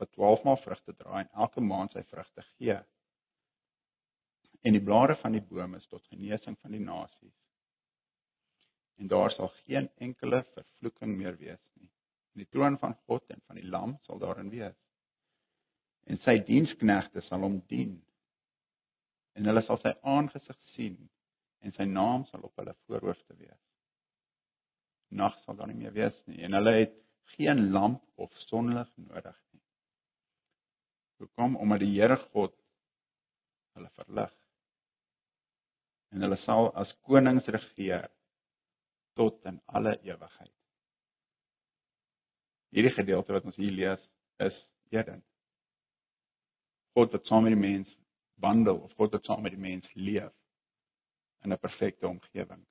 wat 0.00 0.12
12 0.16 0.42
maal 0.44 0.58
vrugte 0.64 0.96
dra 0.98 1.20
en 1.22 1.30
elke 1.44 1.62
maand 1.64 1.94
sy 1.94 2.02
vrugte 2.10 2.44
gee. 2.56 2.76
En 4.66 4.76
die 4.76 4.84
blare 4.84 5.16
van 5.22 5.36
die 5.36 5.44
boom 5.52 5.78
is 5.78 5.86
tot 5.88 6.04
genesing 6.12 6.58
van 6.60 6.74
die 6.76 6.82
nasies. 6.82 7.36
En 9.00 9.08
daar 9.08 9.32
sal 9.32 9.48
geen 9.62 9.88
enkele 9.96 10.42
vervloeking 10.52 11.16
meer 11.16 11.38
wees 11.40 11.62
nie. 11.80 11.88
En 12.34 12.44
die 12.44 12.50
troon 12.52 12.76
van 12.82 12.98
God 13.06 13.24
en 13.32 13.40
van 13.46 13.56
die 13.56 13.68
Lam 13.68 13.96
sal 14.04 14.20
daarin 14.20 14.50
wees. 14.52 14.76
En 16.06 16.20
sy 16.24 16.38
diensknegte 16.46 17.22
sal 17.26 17.44
hom 17.46 17.60
dien. 17.72 17.96
En 19.36 19.46
hulle 19.46 19.62
sal 19.66 19.80
sy 19.82 19.92
aangesig 20.14 20.58
sien 20.74 20.96
en 21.60 21.74
sy 21.76 21.84
naam 21.84 22.24
sal 22.30 22.46
op 22.48 22.56
hulle 22.56 22.74
voorhoofde 22.86 23.36
wees. 23.36 23.60
Nag 25.10 25.36
sal 25.44 25.58
daar 25.58 25.68
nie 25.68 25.78
meer 25.78 25.94
wees 25.94 26.16
nie 26.30 26.42
en 26.46 26.56
hulle 26.56 26.76
het 26.78 26.96
geen 27.36 27.70
lamp 27.74 28.02
of 28.16 28.32
sonlig 28.46 28.88
nodig 28.96 29.36
nie. 29.52 29.62
Hoekom? 31.20 31.56
Omdat 31.56 31.82
die 31.84 31.92
Here 31.94 32.16
God 32.32 32.54
hulle 33.76 33.90
verlig. 33.98 34.32
En 36.10 36.24
hulle 36.24 36.38
sal 36.44 36.70
as 36.80 36.94
konings 37.06 37.46
regeer 37.46 38.08
tot 39.18 39.44
in 39.46 39.60
alle 39.66 39.96
ewigheid. 40.06 40.54
Hierdie 42.70 42.94
gedeelte 42.94 43.34
wat 43.34 43.46
ons 43.50 43.58
hier 43.58 43.74
lees 43.74 44.02
is 44.46 44.56
Eden. 44.94 45.22
God 46.92 47.12
wat 47.12 47.26
saam 47.26 47.42
met 47.42 47.54
die 47.54 47.60
mens 47.60 47.96
wandel 48.40 48.80
of 48.80 48.92
God 48.98 49.12
wat 49.12 49.24
saam 49.24 49.42
met 49.42 49.54
die 49.54 49.60
mens 49.60 49.94
leef 49.94 50.32
in 51.44 51.52
'n 51.52 51.58
perfekte 51.58 52.06
omgewing. 52.08 52.66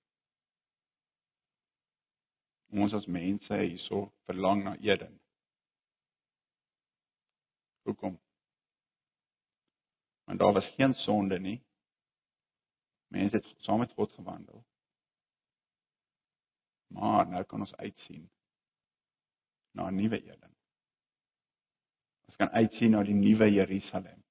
Ons 2.69 2.93
as 2.93 3.05
mense 3.05 3.53
hierso 3.53 4.13
verlang 4.25 4.63
na 4.63 4.75
Eden. 4.77 5.19
Hoekom? 7.81 8.19
Want 10.23 10.39
daar 10.39 10.53
was 10.53 10.73
geen 10.75 10.93
sonde 10.93 11.39
nie. 11.39 11.63
Mense 13.07 13.35
het 13.35 13.45
saam 13.57 13.79
met 13.79 13.91
God 13.91 14.11
gewandel. 14.11 14.65
Maar 16.87 17.27
nou 17.27 17.43
kan 17.43 17.59
ons 17.59 17.75
uitsien 17.75 18.29
na 19.71 19.89
'n 19.89 19.95
nuwe 19.95 20.21
Eden. 20.21 20.58
Kan 22.39 22.51
uitsien 22.55 22.95
na 22.95 23.03
die 23.03 23.15
nuwe 23.17 23.49
Jerusalem 23.51 24.23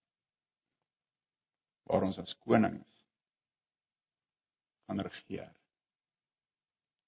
waar 1.88 2.04
ons 2.04 2.18
as 2.20 2.34
konings 2.44 3.04
gaan 4.88 5.00
regeer. 5.04 5.50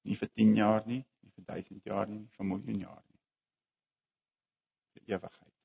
Nie 0.04 0.16
vir 0.20 0.30
10 0.36 0.54
jaar 0.56 0.86
nie, 0.88 1.00
nie 1.24 1.32
vir 1.36 1.46
1000 1.52 1.88
jaar 1.88 2.08
nie, 2.08 2.26
vir 2.36 2.48
miljoen 2.48 2.82
jaar 2.84 3.02
nie. 3.02 3.20
Vir 4.94 5.16
ewigheid. 5.16 5.56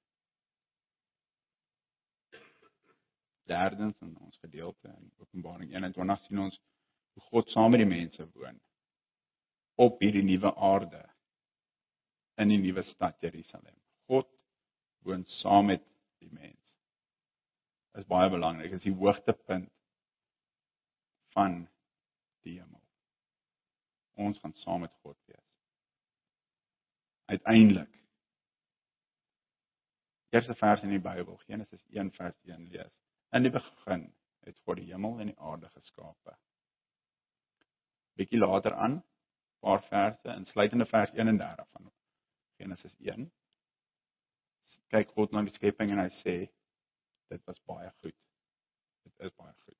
Derdens 3.51 3.99
in 4.01 4.15
ons 4.17 4.39
gedeelte 4.43 4.89
in 4.89 5.11
Openbaring 5.21 5.75
21 5.75 6.23
sien 6.25 6.43
ons 6.47 6.59
hoe 7.15 7.27
God 7.29 7.51
saam 7.53 7.75
met 7.75 7.83
die 7.83 7.91
mense 7.91 8.27
woon 8.33 8.59
op 9.85 9.99
hierdie 10.03 10.23
nuwe 10.25 10.51
aarde 10.55 11.03
in 12.41 12.51
die 12.51 12.59
nuwe 12.63 12.83
stad 12.93 13.19
Jerusalem. 13.23 13.75
Woon 15.05 15.25
saam 15.41 15.69
met 15.69 15.83
die 16.17 16.31
mens. 16.33 16.61
Is 17.93 18.07
baie 18.09 18.29
belangrik. 18.29 18.71
Dit 18.73 18.79
is 18.81 18.87
die 18.87 18.97
hoogtepunt 18.97 19.69
van 21.35 21.59
die 22.47 22.57
hemel. 22.59 22.81
Ons 24.15 24.39
gaan 24.41 24.55
saam 24.63 24.81
met 24.85 24.93
God 25.03 25.17
wees. 25.29 25.45
Uiteindelik. 27.25 27.91
Eerste 30.33 30.55
vers 30.55 30.81
in 30.83 30.91
die 30.95 30.99
Bybel, 30.99 31.37
Genesis 31.45 31.81
1 31.93 32.11
vers 32.17 32.35
1 32.49 32.67
lees. 32.73 32.91
In 33.31 33.45
die 33.45 33.53
begin 33.53 34.09
het 34.47 34.57
God 34.65 34.81
die 34.81 34.89
hemel 34.89 35.19
en 35.19 35.31
die 35.31 35.39
aarde 35.39 35.69
geskape. 35.69 36.35
Bietjie 38.17 38.39
later 38.39 38.73
aan, 38.73 39.01
paar 39.61 39.83
verse, 39.89 40.33
insluitende 40.33 40.85
vers 40.89 41.13
31 41.13 41.67
van 41.71 41.91
Genesis 42.57 42.95
1. 42.99 43.29
Kyk 44.95 45.09
God 45.11 45.33
na 45.35 45.41
die 45.43 45.51
skepping 45.57 45.91
en 45.91 45.99
hy 45.99 46.11
sê 46.21 46.35
dit 47.33 47.41
was 47.49 47.57
baie 47.67 47.89
goed. 47.99 48.15
Dit 49.03 49.25
is 49.27 49.33
baie 49.35 49.51
goed. 49.65 49.79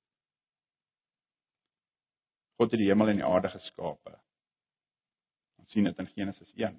God 2.60 2.74
het 2.74 2.82
die 2.82 2.88
hemel 2.90 3.12
en 3.12 3.22
die 3.22 3.24
aarde 3.24 3.48
geskape. 3.54 4.12
Ons 5.62 5.72
sien 5.72 5.88
dit 5.88 6.02
in 6.02 6.10
Genesis 6.12 6.50
1. 6.58 6.76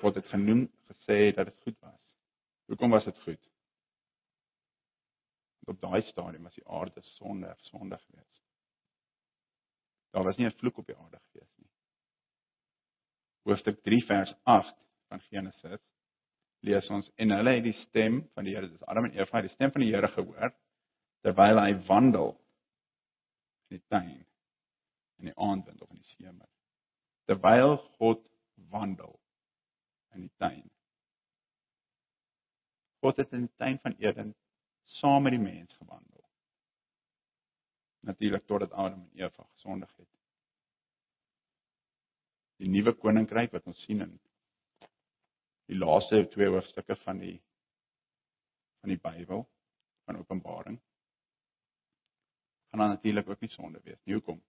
God 0.00 0.18
het 0.18 0.26
genoem 0.32 0.64
gesê 0.90 1.18
dat 1.36 1.52
dit 1.52 1.60
goed 1.66 1.78
was. 1.86 2.00
Hoekom 2.66 2.96
was 2.96 3.06
dit 3.06 3.20
goed? 3.22 3.44
Op 5.70 5.78
daai 5.84 6.02
stadium 6.08 6.48
was 6.48 6.58
die 6.58 6.66
aarde 6.66 7.04
sondig, 7.14 7.60
sondig 7.68 8.02
geweest. 8.08 8.42
Daar 10.16 10.26
was 10.26 10.36
nie 10.36 10.46
'n 10.46 10.58
vloek 10.58 10.78
op 10.82 10.86
die 10.86 10.96
aarde 10.96 11.20
geweest 11.30 11.56
nie. 11.58 11.70
Hoofstuk 13.46 13.82
3 13.82 14.04
vers 14.04 14.34
8 14.42 14.74
van 15.08 15.20
Genesis 15.20 15.80
lees 16.66 16.88
ons 16.90 17.06
en 17.16 17.34
hulle 17.36 17.54
het 17.58 17.66
die 17.66 17.76
stem 17.86 18.22
van 18.34 18.46
die 18.46 18.54
Here, 18.56 18.68
dis 18.68 18.88
Adam 18.90 19.08
en 19.08 19.14
Eva, 19.18 19.42
die 19.42 19.52
stem 19.54 19.72
van 19.74 19.84
die 19.84 19.92
Here 19.92 20.10
gehoor 20.14 20.54
terwyl 21.26 21.60
hy 21.60 21.72
wandel 21.88 22.34
in 23.68 23.78
die 23.78 23.84
tuin 23.90 24.24
in 25.18 25.30
die 25.30 25.36
aandwind 25.36 25.80
of 25.82 25.90
in 25.90 25.98
die 25.98 26.14
semer. 26.16 26.46
Terwyl 27.26 27.76
God 27.98 28.22
wandel 28.70 29.18
in 30.14 30.26
die 30.26 30.34
tuin. 30.38 30.66
God 33.02 33.18
het 33.18 33.34
in 33.34 33.46
die 33.46 33.56
tuin 33.58 33.78
van 33.82 33.96
Eden 33.98 34.34
saam 34.98 35.26
met 35.26 35.34
die 35.34 35.42
mens 35.42 35.74
gewandel. 35.78 36.22
Natuurlik 38.06 38.46
totdat 38.46 38.72
Adam 38.72 39.02
en 39.02 39.24
Eva 39.24 39.46
gesondig 39.54 39.90
het. 39.96 40.08
Die 42.58 42.70
nuwe 42.70 42.94
koninkryk 42.94 43.52
wat 43.54 43.66
ons 43.70 43.82
sien 43.86 44.02
in 44.02 44.16
die 45.68 45.78
laaste 45.78 46.24
twee 46.32 46.48
hoofstukke 46.48 46.96
van 47.04 47.20
die 47.22 47.36
van 48.80 48.92
die 48.94 49.00
Bybel 49.02 49.42
van 50.08 50.18
Openbaring 50.20 50.78
gaan 52.68 52.80
dan 52.80 52.88
natuurlik 52.88 53.28
ook 53.28 53.40
nie 53.40 53.50
sonde 53.50 53.80
wees 53.84 54.02
nie. 54.04 54.14
Hoekom? 54.14 54.42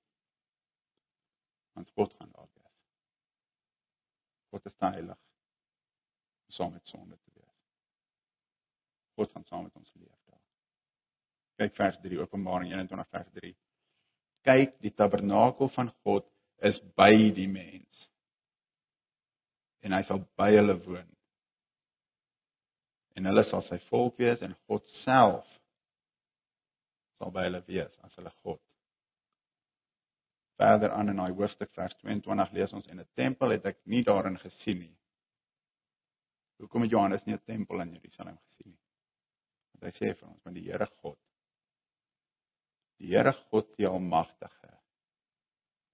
Want 1.74 1.92
God 1.96 2.14
gaan 2.14 2.32
daar 2.32 2.48
wees. 2.54 2.78
God 4.50 4.66
is 4.66 4.80
heilig 4.80 5.18
saam 6.50 6.72
met 6.72 6.88
sonde 6.88 7.18
te 7.18 7.32
wees. 7.34 7.58
God 9.16 9.32
gaan 9.32 9.46
saam 9.46 9.64
met 9.64 9.76
ons 9.76 9.92
leef 9.94 10.22
daar. 10.26 10.42
Kyk 11.56 11.76
vers 11.76 11.98
3 12.02 12.20
Openbaring 12.20 12.72
21 12.72 13.10
vers 13.10 13.32
3. 13.34 13.56
Kyk, 14.48 14.78
die 14.82 14.94
tabernakel 14.94 15.70
van 15.76 15.92
God 16.04 16.28
is 16.66 16.80
by 16.96 17.12
die 17.36 17.48
mens. 17.48 17.89
En 19.82 19.96
hy 19.96 20.04
sal 20.08 20.24
by 20.40 20.50
hulle 20.56 20.76
woon. 20.86 21.08
En 23.16 23.26
hulle 23.26 23.44
sal 23.50 23.64
sy 23.68 23.80
volk 23.90 24.20
wees 24.22 24.42
en 24.46 24.56
God 24.68 24.86
self 25.04 25.48
sal 27.20 27.32
by 27.36 27.46
hulle 27.48 27.62
wees 27.68 27.96
as 28.08 28.16
hulle 28.20 28.32
God. 28.44 28.62
Verder 30.60 30.92
aan 30.92 31.12
in 31.12 31.20
daai 31.20 31.36
hoofstuk 31.36 31.72
vers 31.76 31.96
22 32.04 32.54
lees 32.56 32.74
ons 32.76 32.88
en 32.92 33.00
'n 33.00 33.10
tempel 33.16 33.56
het 33.56 33.66
ek 33.66 33.78
nie 33.86 34.04
daarin 34.04 34.38
gesien 34.40 34.80
nie. 34.80 34.96
Hoekom 36.60 36.82
het 36.84 36.92
Johannes 36.92 37.26
nie 37.26 37.36
'n 37.36 37.46
tempel 37.46 37.82
in 37.82 37.94
Jerusalem 37.94 38.38
gesien 38.38 38.72
nie? 38.72 38.84
Want 39.72 39.84
hy 39.84 39.92
sê 40.00 40.14
vir 40.20 40.30
ons 40.30 40.42
van 40.44 40.54
die 40.54 40.64
Here 40.64 40.88
God. 41.02 41.20
Die 43.00 43.08
Here 43.08 43.34
God 43.52 43.78
die 43.78 43.88
almagtige 43.88 44.74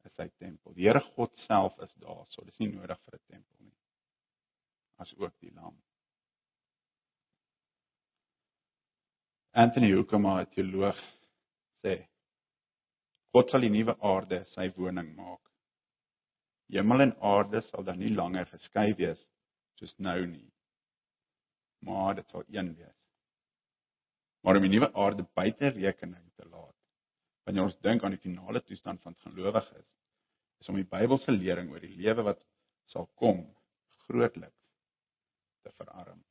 is 0.05 0.15
sy 0.15 0.29
tempel. 0.39 0.73
Die 0.73 0.87
Here 0.87 1.01
God 1.15 1.31
self 1.47 1.77
is 1.79 1.93
daar, 1.93 2.25
so 2.29 2.43
dis 2.45 2.57
nie 2.59 2.71
nodig 2.71 2.99
vir 3.05 3.15
'n 3.15 3.25
tempel. 3.27 3.54
As 4.97 5.11
ook 5.17 5.33
die 5.39 5.51
lam. 5.53 5.75
Anthony 9.51 9.91
Hoekema, 9.93 10.41
'n 10.41 10.51
teoloog, 10.51 10.99
sê 11.83 12.07
God 13.33 13.49
sal 13.49 13.61
die 13.61 13.69
nuwe 13.69 13.95
aarde 13.99 14.37
sy 14.53 14.67
woning 14.77 15.15
maak. 15.15 15.41
Hemel 16.71 17.01
en 17.05 17.13
aarde 17.31 17.61
sal 17.69 17.83
dan 17.83 17.99
nie 17.99 18.11
langer 18.15 18.45
geskei 18.51 18.93
wees 18.99 19.21
soos 19.79 19.93
nou 19.97 20.25
nie. 20.27 20.51
Maar 21.87 22.15
dit 22.15 22.29
sal 22.31 22.43
een 22.47 22.75
wees. 22.75 22.99
Maar 24.43 24.55
om 24.55 24.67
die 24.67 24.73
nuwe 24.75 24.89
aarde 24.93 25.27
buite 25.39 25.71
rekening 25.75 26.31
te 26.35 26.47
laat. 26.47 26.75
Wanneer 27.45 27.67
ons 27.67 27.79
dink 27.87 28.03
aan 28.03 28.15
die 28.15 28.23
finale 28.27 28.61
toestand 28.61 29.01
van 29.01 29.15
gelowiges, 29.23 29.87
is 30.59 30.69
om 30.69 30.79
die 30.79 30.89
Bybelse 30.95 31.31
lering 31.31 31.71
oor 31.71 31.83
die 31.83 31.95
lewe 31.95 32.23
wat 32.31 32.43
sal 32.91 33.09
kom 33.19 33.43
grootliks 34.07 34.54
te 35.65 35.73
verarm. 35.79 36.21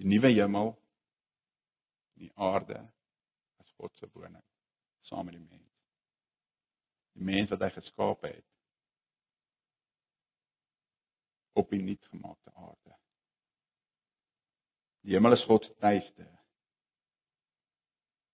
Die 0.00 0.08
nuwe 0.08 0.30
hemel 0.32 0.72
en 2.14 2.24
die 2.24 2.32
aarde 2.34 2.78
as 3.62 3.72
God 3.76 3.94
se 3.98 4.08
woning 4.14 4.44
saam 5.08 5.28
met 5.28 5.36
die 5.36 5.44
mens. 5.44 5.74
Die 7.18 7.26
mens 7.28 7.52
wat 7.52 7.64
hy 7.66 7.70
geskaap 7.76 8.24
het 8.28 8.46
op 11.58 11.70
die 11.74 11.82
nuutgemaakte 11.82 12.54
aarde. 12.54 12.96
Die 15.02 15.16
hemel 15.16 15.34
is 15.34 15.46
God 15.50 15.66
se 15.66 15.74
tuiste. 15.82 16.26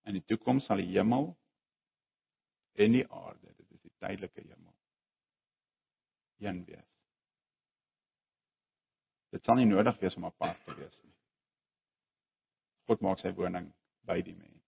In 0.05 0.19
die 0.19 0.25
toekoms 0.29 0.67
sal 0.69 0.83
die 0.83 0.91
hemel 0.93 1.31
en 2.77 2.93
die 2.93 3.05
aarde, 3.09 3.53
dit 3.55 3.71
is 3.71 3.81
die 3.81 3.95
tydelike 4.03 4.43
hemel, 4.43 4.75
een 6.43 6.65
wees. 6.67 6.94
Dit 9.35 9.43
sal 9.43 9.59
nie 9.59 9.67
nodig 9.67 9.97
wees 9.99 10.15
om 10.15 10.29
apart 10.29 10.61
te 10.63 10.73
wees 10.77 10.93
nie. 11.03 11.11
God 12.87 13.01
maak 13.03 13.19
sy 13.19 13.33
woning 13.35 13.67
by 14.07 14.21
die 14.23 14.35
mens. 14.37 14.61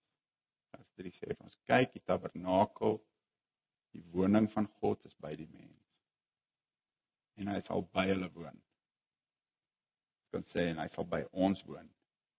As 0.76 0.84
dit 1.00 1.14
sê 1.16 1.30
vir 1.30 1.46
ons 1.46 1.56
kyk, 1.70 1.94
die 1.94 2.04
tabernakel, 2.04 2.98
die 3.96 4.04
woning 4.12 4.50
van 4.52 4.68
God 4.82 5.00
is 5.08 5.16
by 5.24 5.32
die 5.40 5.48
mens. 5.54 5.86
En 7.40 7.48
hy 7.54 7.62
sal 7.70 7.86
by 7.96 8.10
hulle 8.10 8.28
woon. 8.36 8.60
Ek 10.28 10.36
kan 10.36 10.46
sê 10.52 10.68
en 10.74 10.84
hy 10.84 10.90
sal 10.98 11.08
by 11.08 11.24
ons 11.32 11.64
woon 11.70 11.88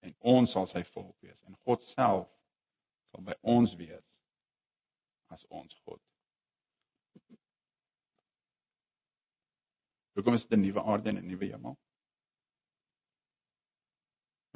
en 0.04 0.14
ons 0.36 0.52
sal 0.52 0.68
sy 0.70 0.84
volk 0.92 1.16
wees 1.24 1.38
en 1.48 1.56
God 1.66 1.82
self 1.94 2.28
sal 3.10 3.24
by 3.26 3.34
ons 3.56 3.72
wees 3.80 4.04
as 5.34 5.48
ons 5.48 5.80
God. 5.88 6.04
Hoekom 10.18 10.36
is 10.36 10.44
dit 10.50 10.58
'n 10.58 10.62
nuwe 10.66 10.82
aarde 10.82 11.08
en 11.08 11.18
'n 11.24 11.28
nuwe 11.32 11.48
hemel? 11.48 11.78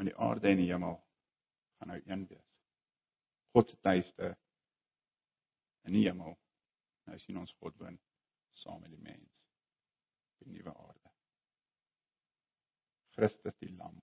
Want 0.02 0.14
die 0.14 0.22
aarde 0.24 0.48
en 0.48 0.56
die 0.56 0.66
hemel 0.66 0.96
gaan 1.78 1.88
nou 1.88 2.02
een 2.04 2.22
wees. 2.26 2.54
God 3.54 3.68
se 3.68 3.76
tuiste 3.80 4.38
in 5.86 5.94
die 5.94 6.02
hemel. 6.08 6.34
Nou 7.06 7.18
sien 7.22 7.38
ons 7.38 7.52
God 7.60 7.76
woon 7.78 8.00
saam 8.58 8.80
met 8.82 8.90
die 8.90 8.98
mens. 8.98 9.36
Die 10.42 10.56
nuwe 10.56 10.74
aarde. 10.74 11.12
Christus 13.14 13.54
die 13.62 13.70
lam 13.76 14.02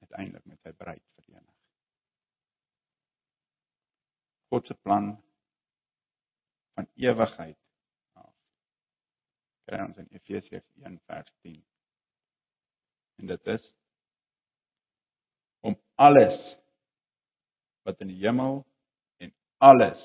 uiteindelik 0.00 0.48
met 0.48 0.64
sy 0.64 0.72
bruid 0.80 1.04
verenig. 1.18 1.60
God 4.48 4.72
se 4.72 4.78
plan 4.80 5.12
van 6.72 6.88
ewigheid 7.04 7.60
af. 8.24 8.32
Kry 9.68 9.84
ons 9.90 10.00
in 10.06 10.12
Efesiërs 10.16 10.72
1 10.88 11.00
vers 11.04 11.36
10. 11.44 11.60
En 13.16 13.26
dit 13.26 13.46
is 13.46 13.72
om 15.60 15.80
alles 15.94 16.56
wat 17.82 18.00
in 18.00 18.10
die 18.12 18.20
hemel 18.26 18.64
en 19.16 19.34
alles 19.56 20.00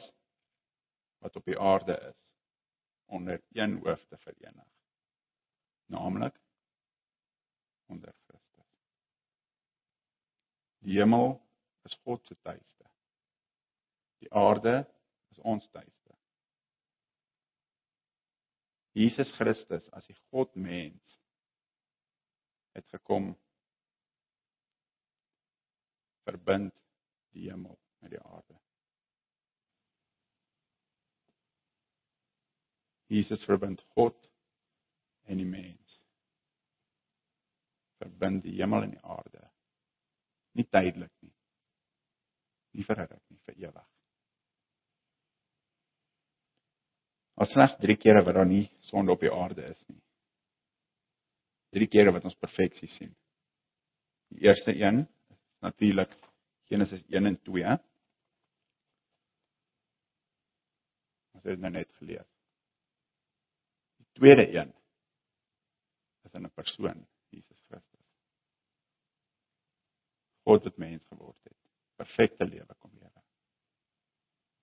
wat 1.17 1.35
op 1.35 1.45
die 1.45 1.59
aarde 1.59 1.97
is 2.09 2.17
onder 3.05 3.41
een 3.51 3.77
hoof 3.83 4.05
te 4.07 4.17
verenig. 4.17 4.67
Naamlik 5.85 6.39
onder 7.85 8.13
Christus. 8.27 8.67
Die 10.79 10.99
hemel 10.99 11.41
is 11.81 11.99
God 12.03 12.25
se 12.25 12.37
tuiste. 12.41 12.89
Die 14.17 14.33
aarde 14.33 14.87
is 15.29 15.39
ons 15.39 15.69
tuiste. 15.71 16.15
Jesus 18.91 19.31
Christus 19.37 19.85
as 19.91 20.05
die 20.09 20.17
God 20.29 20.55
mens 20.55 21.08
het 22.77 22.87
gekom 22.93 23.33
verbind 26.29 26.73
die 27.33 27.49
hemel 27.49 27.77
met 27.99 28.13
die 28.13 28.21
aarde. 28.21 28.57
Jesus 33.09 33.43
verbind 33.49 33.81
God 33.97 34.17
en 35.25 35.37
die 35.41 35.47
mens. 35.49 35.95
Verbind 37.97 38.43
die 38.45 38.59
hemel 38.59 38.85
en 38.85 38.93
die 38.93 39.05
aarde. 39.05 39.47
Nie 40.57 40.67
tydelik 40.69 41.13
nie. 41.25 41.33
Nie 42.77 42.85
vir 42.85 43.01
ewig 43.01 43.23
nie, 43.29 43.39
vir 43.49 43.57
ewig. 43.65 43.87
Ons 47.39 47.53
slegs 47.55 47.79
3 47.81 47.95
kere 47.97 48.21
wat 48.27 48.35
daar 48.35 48.47
nie 48.49 48.67
sonde 48.89 49.15
op 49.15 49.23
die 49.23 49.33
aarde 49.33 49.65
is 49.71 49.81
nie. 49.87 50.01
3 51.69 51.87
kere 51.87 52.11
wat 52.11 52.25
ons 52.25 52.37
perfeksie 52.41 52.89
sien. 52.97 53.13
Die 54.33 54.41
eerste 54.47 54.75
een 54.75 55.03
is 55.29 55.37
natuurlik 55.65 56.11
Genesis 56.69 57.01
1 57.09 57.25
en 57.25 57.41
2. 57.41 57.77
Ons 61.37 61.43
het 61.43 61.59
nou 61.59 61.71
net 61.73 61.91
gelees. 62.01 62.27
Die 63.97 64.09
tweede 64.19 64.47
een 64.53 64.73
is 66.27 66.33
in 66.33 66.45
'n 66.45 66.51
persoon, 66.53 67.07
Jesus 67.29 67.61
Christus. 67.67 68.05
God 70.43 70.63
het 70.63 70.77
mens 70.77 71.03
geword 71.07 71.43
het, 71.43 71.57
perfekte 71.95 72.45
lewe 72.45 72.75
kom 72.79 72.91
lewe. 72.93 73.21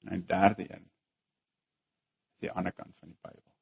En 0.00 0.18
'n 0.18 0.26
derde 0.26 0.72
een 0.72 0.90
die 2.38 2.50
ander 2.50 2.72
kant 2.72 2.96
van 2.98 3.08
die 3.08 3.18
Bybel. 3.20 3.55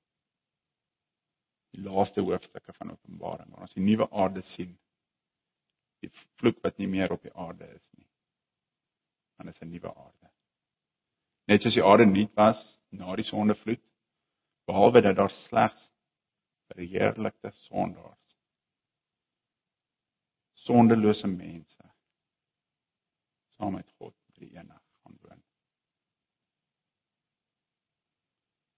Die 1.75 1.83
laaste 1.83 2.23
hoofstukke 2.23 2.73
van 2.79 2.95
Openbaring 2.95 3.51
waar 3.51 3.67
ons 3.67 3.75
die 3.75 3.83
nuwe 3.85 4.07
aarde 4.11 4.43
sien. 4.55 4.77
Die 6.05 6.11
vloek 6.39 6.63
wat 6.63 6.79
nie 6.79 6.89
meer 6.89 7.13
op 7.13 7.23
die 7.23 7.35
aarde 7.35 7.67
is 7.75 7.87
nie 7.99 8.09
dan 9.37 9.49
is 9.49 9.59
'n 9.61 9.69
nuwe 9.69 9.95
aarde. 9.95 10.31
Net 11.45 11.63
soos 11.63 11.75
die 11.75 11.85
aarde 11.85 12.07
nuut 12.07 12.35
was 12.35 12.61
na 12.89 13.17
die 13.17 13.25
sondevloed, 13.25 13.83
behalwe 14.65 15.01
dat 15.01 15.17
daar 15.17 15.31
slegs 15.31 15.81
verheerlikte 16.67 17.51
sondaars 17.51 18.23
sondelose 20.65 21.27
mense 21.27 21.91
saam 23.57 23.73
met 23.73 23.91
God 23.99 24.15
drie 24.33 24.51
enig 24.57 24.83
gaan 25.03 25.19
woon. 25.21 25.43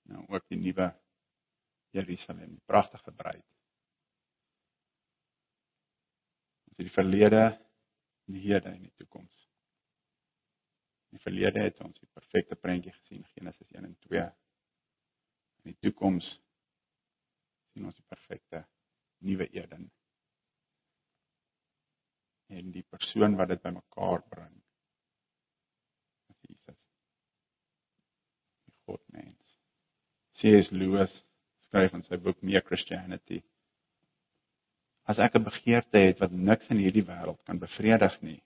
Nou 0.03 0.25
ook 0.29 0.49
die 0.49 0.59
nuwe 0.59 0.89
Jerusalem, 1.97 2.59
pragtige 2.69 3.13
bruid. 3.13 3.45
Ons 6.67 6.77
het 6.77 6.89
die 6.89 6.95
verlede, 6.95 7.43
die 8.29 8.43
hede 8.45 8.69
en 8.69 8.83
die 8.85 8.93
toekoms. 9.01 9.45
In 11.09 11.17
die 11.17 11.25
verlede 11.25 11.63
het 11.65 11.81
ons 11.81 11.97
die 12.03 12.11
perfekte 12.13 12.59
prentjie 12.61 12.93
gesien 12.93 13.25
Genesis 13.33 13.71
1 13.73 13.89
en 13.89 13.97
2. 14.09 14.25
In 15.63 15.73
die 15.73 15.79
toekoms 15.87 16.27
sien 17.73 17.89
ons 17.89 17.97
die 17.97 18.09
perfekte 18.11 18.67
nuwe 19.25 19.49
Eden. 19.57 19.89
En 22.53 22.71
die 22.75 22.85
persoon 22.93 23.39
wat 23.41 23.55
dit 23.55 23.63
bymekaar 23.65 24.23
bring. 24.29 24.53
Jesus. 26.45 26.83
Die 28.69 28.77
God 28.85 29.03
mens. 29.17 29.57
C.S. 30.37 30.69
Lewis 30.71 31.15
skryf 31.67 31.95
in 31.95 32.03
sy 32.07 32.17
boek 32.23 32.43
Mere 32.43 32.63
Christianity. 32.63 33.43
As 35.07 35.19
ek 35.19 35.37
'n 35.37 35.45
begeerte 35.45 35.99
het 35.99 36.19
wat 36.19 36.33
niks 36.33 36.67
in 36.71 36.83
hierdie 36.83 37.07
wêreld 37.07 37.43
kan 37.45 37.59
bevredig 37.59 38.23
nie, 38.23 38.43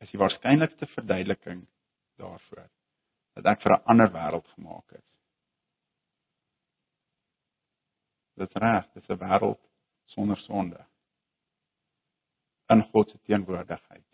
is 0.00 0.10
die 0.10 0.20
waarskynlikste 0.20 0.86
verduideliking 0.94 1.66
daarvoor 2.20 2.68
dat 3.36 3.46
ek 3.52 3.62
vir 3.62 3.72
'n 3.72 3.84
ander 3.92 4.08
wêreld 4.12 4.46
gemaak 4.54 4.92
is. 4.92 5.08
Dit 8.36 8.52
reg, 8.56 8.84
dit 8.92 9.02
is 9.02 9.08
'n 9.10 9.20
wêreld 9.20 9.62
sonder 10.06 10.36
sonde. 10.36 10.86
In 12.68 12.82
God 12.82 13.10
se 13.10 13.18
teenwoordigheid. 13.18 14.06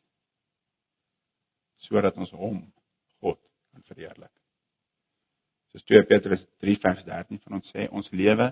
Sodat 1.76 2.16
ons 2.16 2.30
hom, 2.30 2.72
God, 3.20 3.40
kan 3.72 3.82
verheerlik. 3.82 4.41
Soos 5.72 5.84
2 5.88 6.04
Petrus 6.08 6.42
3 6.60 6.76
vers 6.82 7.04
13 7.04 7.40
van 7.44 7.58
ons 7.58 7.70
sê, 7.72 7.88
ons 7.90 8.10
lewe 8.12 8.50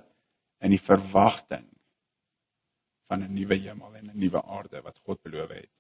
in 0.65 0.73
die 0.73 0.85
verwagting 0.87 1.67
van 3.09 3.23
'n 3.23 3.35
nuwe 3.35 3.59
hemel 3.61 3.97
en 3.97 4.11
'n 4.11 4.19
nuwe 4.19 4.43
aarde 4.43 4.83
wat 4.83 4.99
God 5.05 5.23
beloof 5.23 5.51
het 5.51 5.71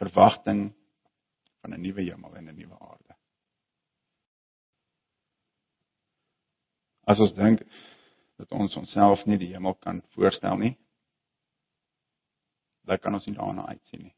verwagting 0.00 0.72
van 1.60 1.74
'n 1.74 1.80
nuwe 1.80 2.02
hemel 2.02 2.36
en 2.36 2.48
'n 2.48 2.56
nuwe 2.56 2.78
aarde. 2.78 3.14
As 7.04 7.18
ons 7.18 7.34
dink 7.34 7.60
dat 8.36 8.50
ons 8.50 8.76
onsself 8.76 9.24
nie 9.24 9.38
die 9.38 9.52
hemel 9.52 9.74
kan 9.74 10.02
voorstel 10.14 10.56
nie, 10.56 10.78
Lyk 12.88 13.00
kan 13.00 13.14
ons 13.14 13.26
nie 13.26 13.36
daarna 13.36 13.66
uitsien 13.66 14.02
nie. 14.02 14.14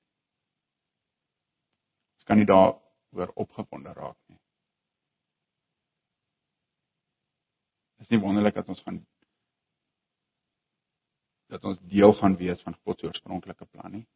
Ons 2.15 2.25
kan 2.25 2.37
nie 2.37 2.47
daaroor 2.47 3.33
opgewonde 3.35 3.93
raak 3.93 4.19
nie. 4.27 4.39
Is 8.03 8.11
nie 8.11 8.21
wonderlik 8.21 8.55
dat 8.59 8.69
ons 8.69 8.83
van 8.87 9.01
dat 11.53 11.65
ons 11.69 11.81
deel 11.93 12.15
gaan 12.17 12.37
wees 12.41 12.61
van 12.65 12.75
God 12.81 12.99
se 12.99 13.07
oorspronklike 13.07 13.67
plan 13.75 13.93
nie. 13.93 14.07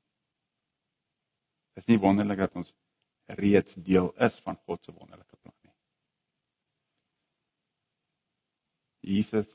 Is 1.76 1.84
nie 1.91 1.99
wonderlik 2.01 2.41
dat 2.41 2.55
ons 2.57 2.72
reeds 3.41 3.74
deel 3.89 4.09
is 4.24 4.39
van 4.47 4.57
God 4.64 4.84
se 4.84 4.95
wonderlike 4.97 5.37
plan 5.37 5.57
nie. 5.61 5.74
Jesus 9.18 9.47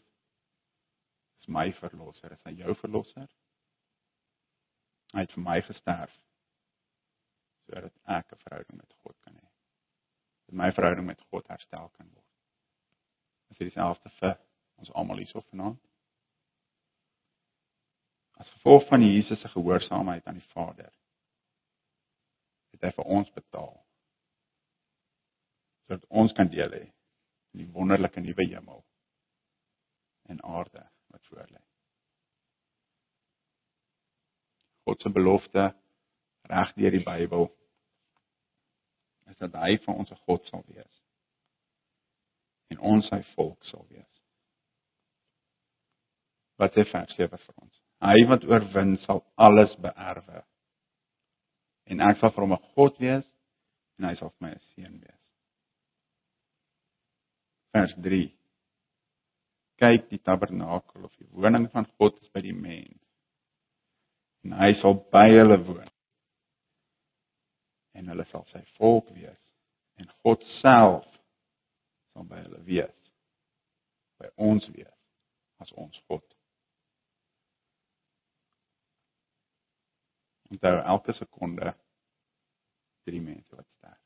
is 1.42 1.48
my 1.48 1.72
verlosser, 1.80 2.32
is 2.38 2.44
hy 2.46 2.54
jou 2.62 2.76
verlosser? 2.84 3.28
Hy 5.12 5.26
het 5.26 5.34
vir 5.36 5.48
my 5.48 5.60
gesterf 5.68 6.14
sodat 7.66 7.98
ek 8.20 8.32
'n 8.32 8.44
verhouding 8.46 8.78
met 8.78 8.94
God 9.04 9.18
kan 9.26 9.36
hê. 9.36 9.48
Dat 10.46 10.56
my 10.56 10.72
verhouding 10.72 11.08
met 11.08 11.22
God 11.32 11.48
herstel 11.48 11.90
kan 11.98 12.10
word. 12.14 12.31
Dit 13.62 13.70
dieselfde 13.70 14.10
vir 14.18 14.40
ons 14.82 14.90
almal 14.98 15.20
hierso 15.22 15.44
vanaand? 15.52 15.82
As 18.42 18.50
gevolg 18.56 18.88
van 18.90 19.04
Jesus 19.06 19.38
se 19.40 19.52
gehoorsaamheid 19.54 20.26
aan 20.26 20.40
die 20.40 20.48
Vader, 20.54 20.90
het 22.74 22.88
hy 22.88 22.90
vir 22.96 23.12
ons 23.18 23.30
betaal 23.36 23.76
sodat 25.84 26.08
ons 26.24 26.34
kan 26.34 26.50
deel 26.50 26.74
hê 26.74 26.82
in 26.88 27.62
die 27.62 27.68
wonderlike 27.76 28.24
nuwe 28.24 28.48
hemel 28.48 28.82
en 30.32 30.42
aarde 30.42 30.82
wat 31.14 31.30
voor 31.30 31.46
lê. 31.52 31.62
God 34.88 35.06
se 35.06 35.14
belofte 35.20 35.68
reg 36.50 36.74
deur 36.80 36.98
die 36.98 37.04
Bybel 37.06 37.46
is 39.30 39.38
dat 39.46 39.62
hy 39.62 39.78
van 39.86 40.02
ons 40.02 40.18
'n 40.18 40.24
God 40.26 40.50
sal 40.50 40.66
wees 40.72 41.01
en 42.72 42.80
ons 42.94 43.08
sy 43.12 43.20
volk 43.36 43.60
sal 43.70 43.84
wees. 43.90 44.08
Wat 46.62 46.74
sê 46.78 46.86
vers 46.92 47.16
7 47.18 47.38
vir 47.38 47.56
ons? 47.58 47.78
Hy 48.02 48.26
wat 48.30 48.46
oorwin 48.50 48.96
sal 49.06 49.24
alles 49.38 49.74
beerwe. 49.84 50.44
En 51.92 52.02
ek 52.06 52.22
sal 52.22 52.32
vir 52.34 52.46
hom 52.46 52.54
'n 52.58 52.68
God 52.76 53.00
wees 53.00 53.26
en 54.00 54.08
hy 54.10 54.16
sal 54.16 54.30
vir 54.30 54.48
my 54.48 54.52
'n 54.52 54.64
seun 54.74 55.00
wees. 55.00 55.22
Vers 57.74 57.94
3 58.04 58.32
kyk 59.82 60.10
die 60.10 60.22
tabernakel 60.22 61.06
of 61.06 61.14
die 61.18 61.30
woning 61.34 61.70
van 61.74 61.88
God 61.98 62.18
is 62.22 62.30
by 62.30 62.42
die 62.42 62.54
mens. 62.54 63.00
En 64.46 64.52
hy 64.52 64.74
sal 64.82 64.94
by 65.14 65.28
hulle 65.30 65.58
woon. 65.66 65.90
En 67.94 68.08
hulle 68.08 68.26
sal 68.32 68.46
sy 68.52 68.62
volk 68.78 69.10
wees 69.10 69.40
en 69.98 70.10
God 70.24 70.44
self 70.62 71.06
sal 72.12 72.28
by 72.28 72.42
hulle 72.44 72.62
wees. 72.68 72.98
By 74.22 74.30
ons 74.50 74.68
wees 74.76 74.98
as 75.62 75.72
ons 75.80 75.98
God. 76.10 76.26
Onthou 80.52 80.78
elke 80.94 81.14
sekonde 81.14 81.74
drie 83.04 83.22
mense 83.22 83.56
wat 83.56 83.68
sterf. 83.78 84.00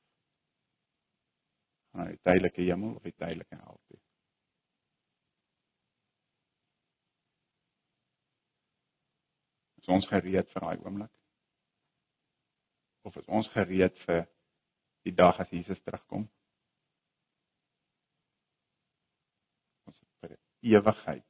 Gaan 1.92 2.04
na 2.06 2.12
die 2.12 2.22
tydelike 2.22 2.62
hemel 2.62 2.96
of 2.96 3.08
die 3.08 3.16
tydelike 3.16 3.56
hel 3.56 3.80
toe. 3.88 4.00
Is 9.82 9.92
ons 9.94 10.08
gereed 10.10 10.50
vir 10.54 10.64
daai 10.64 10.80
oomblik? 10.82 11.12
Of 13.06 13.18
is 13.22 13.28
ons 13.40 13.50
gereed 13.54 13.98
vir 14.06 14.24
die 15.06 15.14
dag 15.14 15.38
as 15.40 15.52
Jesus 15.54 15.82
terugkom? 15.86 16.24
Ons 19.86 20.00
vir 20.24 20.34
ewigheid 20.66 21.26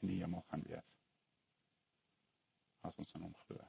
in 0.00 0.12
die 0.12 0.18
hemel 0.22 0.44
gaan 0.48 0.64
wees. 0.66 0.88
As 2.86 2.96
ons 2.96 3.14
aan 3.14 3.28
hom 3.28 3.36
glo. 3.44 3.60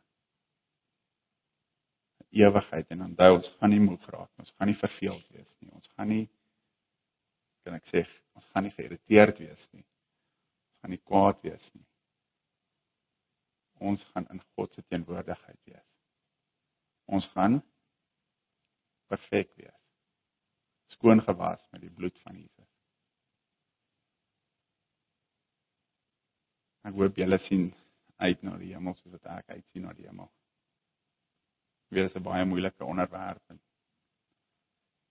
Ewigheid 2.31 2.91
en 2.95 3.05
onthou 3.09 3.31
ons 3.37 3.53
gaan 3.59 3.73
nie 3.75 3.83
moeg 3.83 4.09
raak, 4.13 4.31
ons 4.39 4.53
gaan 4.55 4.71
nie 4.71 4.79
verveeld 4.79 5.27
wees 5.35 5.51
nie. 5.59 5.71
Ons 5.75 5.89
gaan 5.95 6.13
nie 6.13 6.25
kan 7.61 7.75
ek 7.77 7.87
sê, 7.91 8.01
ons 8.33 8.45
gaan 8.53 8.65
nie 8.65 8.73
geïrriteerd 8.73 9.41
wees 9.43 9.65
nie. 9.75 9.83
Ons 9.85 10.81
gaan 10.81 10.95
nie 10.95 11.03
kwaad 11.05 11.43
wees 11.45 11.65
nie 11.75 11.85
ons 13.81 14.03
gaan 14.13 14.27
in 14.29 14.41
God 14.55 14.73
se 14.73 14.83
teenwoordigheid 14.87 15.59
wees. 15.65 15.87
Ons 17.05 17.25
gaan 17.33 17.61
perfek 19.09 19.49
wees. 19.57 19.79
Skoon 20.95 21.23
gewas 21.25 21.61
met 21.71 21.81
die 21.81 21.93
bloed 21.97 22.17
van 22.25 22.37
Jesus. 22.37 22.60
Ek 26.87 26.95
hoop 26.97 27.17
julle 27.17 27.37
sien 27.47 27.69
uit 28.21 28.43
na 28.45 28.55
die 28.61 28.71
hemel 28.73 28.95
soos 28.99 29.17
wat 29.17 29.27
ek 29.37 29.57
uitsien 29.57 29.85
na 29.85 29.93
die 29.97 30.07
hemel. 30.07 30.29
Dit 31.91 32.09
is 32.09 32.15
'n 32.15 32.23
baie 32.23 32.45
moeilike 32.45 32.85
onderwerp 32.85 33.43
en 33.49 33.59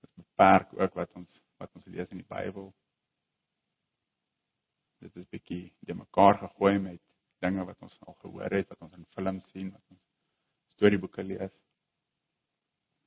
dit 0.01 0.11
beperk 0.17 0.73
ook 0.73 0.95
wat 0.95 1.17
ons 1.17 1.41
wat 1.59 1.75
ons 1.75 1.85
lees 1.85 2.11
in 2.11 2.23
die 2.23 2.29
Bybel. 2.29 2.73
Dit 5.01 5.17
is 5.17 5.29
bietjie 5.29 5.73
de 5.81 5.95
mekaar 5.95 6.39
gegooi 6.39 6.79
met 6.79 7.03
dinge 7.39 7.65
wat 7.65 7.83
ons 7.83 7.99
al 8.01 8.15
gehoor 8.15 8.51
het, 8.51 8.69
wat 8.69 8.81
ons 8.81 8.93
in 8.93 9.07
films 9.15 9.51
sien, 9.51 9.71
wat 9.71 9.83
ons 9.91 10.01
storieboeke 10.75 11.23
lees. 11.23 11.53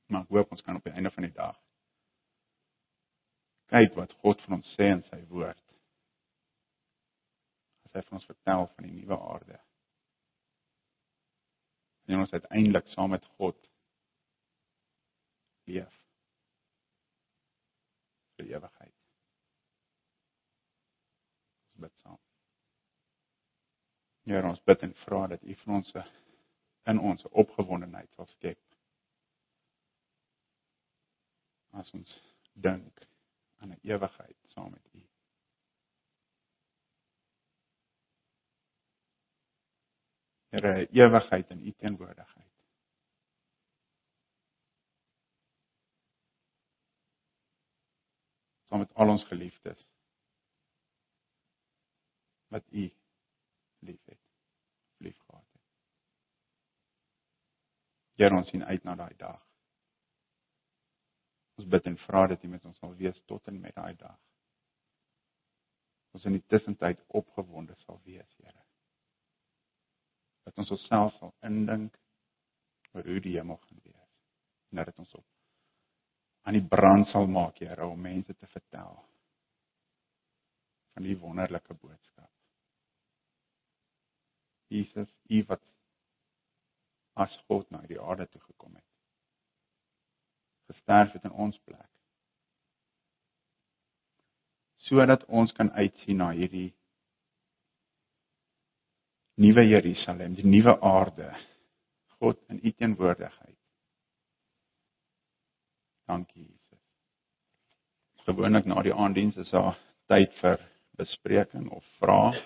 Maar 0.06 0.22
ek 0.22 0.28
hoop 0.28 0.50
ons 0.52 0.62
kan 0.62 0.76
op 0.76 0.84
die 0.84 0.92
einde 0.92 1.10
van 1.10 1.22
die 1.22 1.34
dag 1.34 1.58
kyk 3.74 3.96
wat 3.98 4.12
God 4.22 4.42
van 4.46 4.58
ons 4.60 4.72
sê 4.78 4.90
in 4.92 5.02
sy 5.10 5.20
woord. 5.30 5.63
As 7.94 8.00
hy 8.02 8.08
vir 8.08 8.16
ons 8.18 8.26
vertel 8.26 8.64
van 8.74 8.86
die 8.88 8.92
nuwe 8.92 9.16
aarde. 9.22 9.58
En 12.10 12.18
ons 12.18 12.32
uiteindelik 12.32 12.88
saam 12.90 13.12
met 13.14 13.26
God 13.36 13.68
leef 15.70 16.00
vir 18.34 18.50
ewigheid. 18.50 18.98
Ons 21.70 21.86
bid 21.86 21.94
saam. 22.02 22.18
Here 24.26 24.50
ons 24.50 24.66
bid 24.66 24.82
en 24.88 24.98
vra 25.04 25.22
dat 25.36 25.46
U 25.46 25.58
vir 25.62 25.74
ons 25.78 25.96
in 26.90 27.00
ons 27.12 27.30
opgewondenheid 27.30 28.10
sal 28.18 28.26
skep. 28.34 28.60
As 31.78 31.94
ons 31.94 32.20
dink 32.66 33.06
aan 33.62 33.70
'n 33.70 33.82
ewigheid 33.86 34.38
saam 34.58 34.70
met 34.74 34.94
U. 34.98 35.03
Here, 40.54 40.88
ewigheid 40.92 41.50
in 41.50 41.66
U 41.66 41.72
teenwoordigheid. 41.72 42.52
Saam 48.68 48.78
met 48.78 48.94
al 48.94 49.08
ons 49.08 49.24
geliefdes 49.26 49.80
wat 52.54 52.62
U 52.70 52.84
liefhet. 53.78 54.20
Liefgehad 54.96 55.48
het. 55.52 55.62
Here 58.14 58.36
ons 58.36 58.48
sien 58.54 58.64
uit 58.64 58.86
na 58.86 58.94
daai 58.94 59.16
dag. 59.18 59.40
Ons 61.58 61.66
bid 61.66 61.90
en 61.90 61.98
vra 62.06 62.28
dat 62.30 62.44
U 62.46 62.52
met 62.52 62.64
ons 62.64 62.78
sal 62.78 62.94
wees 63.00 63.18
tot 63.26 63.50
en 63.50 63.58
met 63.60 63.74
daai 63.74 63.96
dag. 63.96 64.20
Ons 66.14 66.30
in 66.30 66.38
die 66.38 66.46
tussentyd 66.46 67.02
opgewonde 67.10 67.74
sal 67.82 67.98
wees, 68.06 68.30
Here. 68.38 68.63
Dat 70.44 70.58
ons 70.60 70.70
onsself 70.76 71.14
sal 71.18 71.34
indink 71.46 71.96
oor 72.92 73.06
hoe 73.08 73.20
die 73.20 73.36
hemel 73.36 73.56
gaan 73.56 73.80
wees. 73.82 74.10
En 74.70 74.80
dat 74.82 74.92
dit 74.92 74.98
ons 74.98 75.14
op 75.14 75.26
aan 76.44 76.58
die 76.58 76.68
brand 76.68 77.08
sal 77.08 77.26
maak, 77.26 77.58
Here, 77.58 77.86
om 77.86 78.00
mense 78.00 78.34
te 78.36 78.46
vertel 78.46 78.98
van 80.94 81.02
die 81.02 81.16
wonderlike 81.18 81.74
boodskap. 81.74 82.30
Jesus, 84.68 85.08
U 85.28 85.40
wat 85.48 85.62
as 87.24 87.34
God 87.48 87.70
na 87.70 87.80
die 87.88 88.00
aarde 88.00 88.26
toe 88.28 88.40
gekom 88.42 88.74
het. 88.74 88.86
Gesterf 90.70 91.12
het 91.16 91.24
in 91.24 91.34
ons 91.46 91.58
plek. 91.64 91.90
Sodat 94.84 95.24
ons 95.24 95.52
kan 95.56 95.72
uitsien 95.72 96.20
na 96.20 96.30
hierdie 96.36 96.74
nuwe 99.34 99.66
Jerusalem, 99.66 100.34
die 100.34 100.46
nuwe 100.46 100.80
aarde. 100.80 101.34
God 102.18 102.38
in 102.48 102.60
U 102.62 102.72
teenwoordigheid. 102.72 103.58
Dankie 106.06 106.42
Jesus. 106.42 106.80
Gewoonlik 108.24 108.64
na 108.64 108.82
die 108.82 108.94
aanddiens 108.94 109.36
is 109.36 109.50
daar 109.50 109.76
tyd 110.08 110.32
vir 110.40 110.62
bespreking 110.96 111.68
of 111.74 111.84
vrae. 111.98 112.38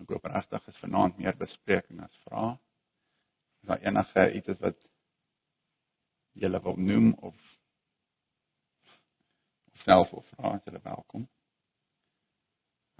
Ek 0.00 0.10
hoop 0.12 0.26
regtig 0.28 0.68
is 0.68 0.80
vanaand 0.82 1.18
meer 1.18 1.36
bespreking 1.38 2.02
as 2.04 2.22
vrae. 2.26 2.56
daar 3.66 3.82
enige 3.82 4.32
iets 4.32 4.46
is 4.46 4.58
wat 4.62 4.76
julle 6.32 6.60
wil 6.62 6.76
noem 6.76 7.14
of 7.14 7.34
of 9.66 9.80
self 9.82 10.12
of 10.12 10.26
vra 10.26 10.52
as 10.54 10.64
julle 10.64 10.80
welkom. 10.84 11.28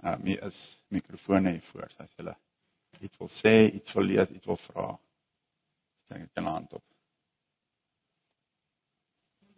Uh 0.03 0.17
my 0.23 0.35
is 0.49 0.59
mikrofone 0.87 1.51
hier 1.51 1.63
voor 1.71 1.87
as 1.97 2.11
julle 2.17 2.35
iets 3.01 3.17
wil 3.17 3.29
sê, 3.41 3.55
iets 3.73 3.93
wil 3.93 4.03
lees, 4.03 4.29
iets 4.29 4.45
wil 4.45 4.59
vra. 4.67 4.87
Steek 6.05 6.19
dit 6.25 6.37
aan 6.37 6.45
hand 6.51 6.73
op. 6.73 6.83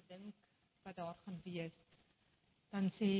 Dink 0.08 0.34
wat 0.84 0.96
daar 0.96 1.16
gaan 1.26 1.42
wees. 1.44 1.76
Dan 2.70 2.92
sê 2.98 3.12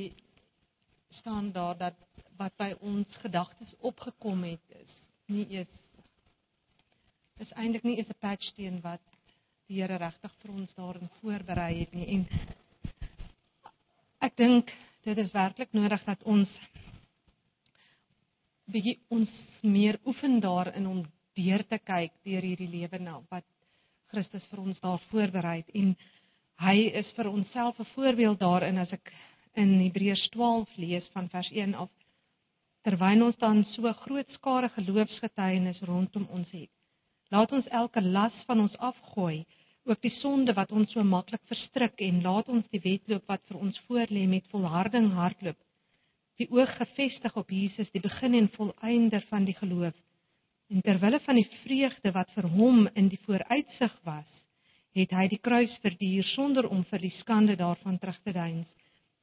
staan 1.10 1.52
daar 1.52 1.76
dat 1.76 1.94
wat 2.36 2.56
by 2.56 2.72
ons 2.80 3.16
gedagtes 3.22 3.74
opgekom 3.78 4.42
het 4.44 4.76
is 4.80 4.92
nie 5.26 5.46
eers 5.50 5.78
is 7.44 7.52
eintlik 7.52 7.82
nie 7.82 7.96
eens 7.96 8.08
'n 8.08 8.20
patchsteen 8.24 8.80
wat 8.80 9.00
die 9.66 9.80
Here 9.80 9.96
regtig 9.96 10.32
vir 10.42 10.50
ons 10.52 10.74
daarin 10.74 11.10
voorberei 11.20 11.72
het 11.80 11.92
nie 11.92 12.06
en 12.14 12.26
ek 14.28 14.36
dink 14.36 14.72
dit 15.04 15.18
is 15.18 15.32
werklik 15.32 15.72
nodig 15.72 16.04
dat 16.04 16.22
ons 16.22 16.48
bietjie 18.72 18.98
ons 19.08 19.30
meer 19.62 19.98
oefen 20.06 20.40
daarin 20.40 20.86
om 20.86 21.04
deur 21.38 21.64
te 21.68 21.78
kyk 21.78 22.12
deur 22.24 22.42
hierdie 22.42 22.70
lewe 22.70 22.98
na 22.98 23.20
wat 23.30 23.46
Christus 24.10 24.46
vir 24.50 24.60
ons 24.60 24.80
daar 24.80 25.00
voorberei 25.10 25.60
het 25.62 25.74
en 25.74 25.94
hy 26.60 26.76
is 27.02 27.10
vir 27.16 27.28
onsself 27.30 27.78
'n 27.80 27.92
voorbeeld 27.94 28.40
daarin 28.40 28.78
as 28.78 28.92
ek 28.92 29.12
in 29.54 29.80
Hebreërs 29.80 30.28
12 30.34 30.76
lees 30.76 31.06
van 31.14 31.28
vers 31.28 31.50
1 31.52 31.74
af 31.74 31.90
terwyl 32.86 33.24
ons 33.26 33.36
dan 33.36 33.64
so 33.74 33.92
groot 34.04 34.28
skare 34.36 34.68
geloofsgetuienis 34.76 35.80
rondom 35.88 36.26
ons 36.30 36.50
het. 36.50 36.70
Laat 37.30 37.52
ons 37.52 37.66
elke 37.80 38.00
las 38.00 38.36
van 38.46 38.60
ons 38.60 38.76
afgooi, 38.90 39.44
ook 39.84 40.00
die 40.02 40.14
sonde 40.20 40.54
wat 40.56 40.72
ons 40.72 40.92
so 40.92 41.04
maklik 41.04 41.42
verstrik 41.50 42.00
en 42.06 42.22
laat 42.22 42.48
ons 42.48 42.66
die 42.74 42.82
wedloop 42.84 43.26
wat 43.28 43.42
vir 43.48 43.58
ons 43.60 43.80
voorlê 43.88 44.26
met 44.28 44.48
volharding 44.54 45.12
hardloop. 45.18 45.58
Die 46.40 46.48
oog 46.48 46.70
gefestig 46.78 47.34
op 47.36 47.50
Jesus, 47.52 47.90
die 47.92 48.00
begin 48.00 48.34
en 48.34 48.48
volëinder 48.54 49.24
van 49.28 49.44
die 49.44 49.54
geloof. 49.58 49.96
En 50.72 50.80
ter 50.80 50.96
wille 51.02 51.20
van 51.20 51.36
die 51.36 51.48
vreugde 51.64 52.12
wat 52.16 52.30
vir 52.32 52.46
hom 52.48 52.86
in 52.94 53.10
die 53.12 53.20
vooruitsig 53.26 53.96
was, 54.06 54.28
het 54.96 55.12
hy 55.12 55.26
die 55.28 55.38
kruis 55.38 55.72
verduur 55.84 56.24
sonder 56.32 56.68
om 56.70 56.80
vir 56.88 57.04
die 57.04 57.12
skande 57.18 57.58
daarvan 57.60 57.98
terug 58.00 58.18
te 58.24 58.32
deins 58.34 58.68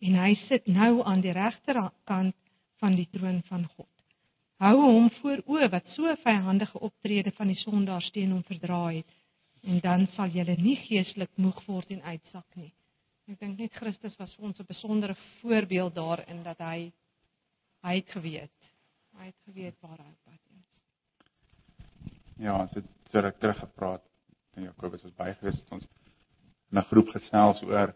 en 0.05 0.13
hy 0.21 0.35
sit 0.45 0.67
nou 0.69 1.01
aan 1.09 1.23
die 1.25 1.33
regterkant 1.33 2.35
van 2.77 2.95
die 2.95 3.07
troon 3.11 3.41
van 3.49 3.65
God. 3.73 3.89
Hou 4.61 4.75
hom 4.77 5.09
voor 5.19 5.41
oë 5.49 5.71
wat 5.73 5.89
so 5.95 6.13
vyhandige 6.21 6.79
optrede 6.85 7.33
van 7.37 7.49
die 7.49 7.59
sondaars 7.63 8.11
teen 8.13 8.35
hom 8.35 8.45
verdra 8.45 8.83
het 8.91 9.09
en 9.65 9.81
dan 9.81 10.05
sal 10.15 10.29
jy 10.33 10.45
nie 10.61 10.77
geestelik 10.85 11.33
moeg 11.41 11.59
word 11.65 11.91
en 11.97 12.05
uitsak 12.05 12.45
nie. 12.61 12.71
Ek 13.27 13.41
dink 13.41 13.57
net 13.59 13.73
Christus 13.75 14.15
was 14.21 14.33
vir 14.37 14.45
ons 14.45 14.59
'n 14.59 14.69
besondere 14.69 15.15
voorbeeld 15.41 15.95
daarin 15.95 16.43
dat 16.43 16.61
hy 16.61 16.91
hy 17.85 17.95
het 17.95 18.09
geweet. 18.09 18.53
Hy 19.17 19.25
het 19.25 19.39
geweet 19.45 19.77
waar 19.81 19.97
hy 19.97 20.13
pad 20.23 20.41
is. 20.55 20.65
Ja, 22.37 22.59
ons 22.61 22.73
het 22.77 22.89
so 23.11 23.19
ruk 23.19 23.39
terug 23.39 23.59
gepraat 23.59 24.03
en 24.57 24.63
Jakobus 24.63 25.03
was 25.05 25.15
baie 25.17 25.33
gewees 25.39 25.57
het 25.57 25.71
ons 25.71 25.87
in 26.71 26.79
'n 26.79 26.89
groep 26.89 27.09
gesels 27.15 27.61
oor 27.63 27.95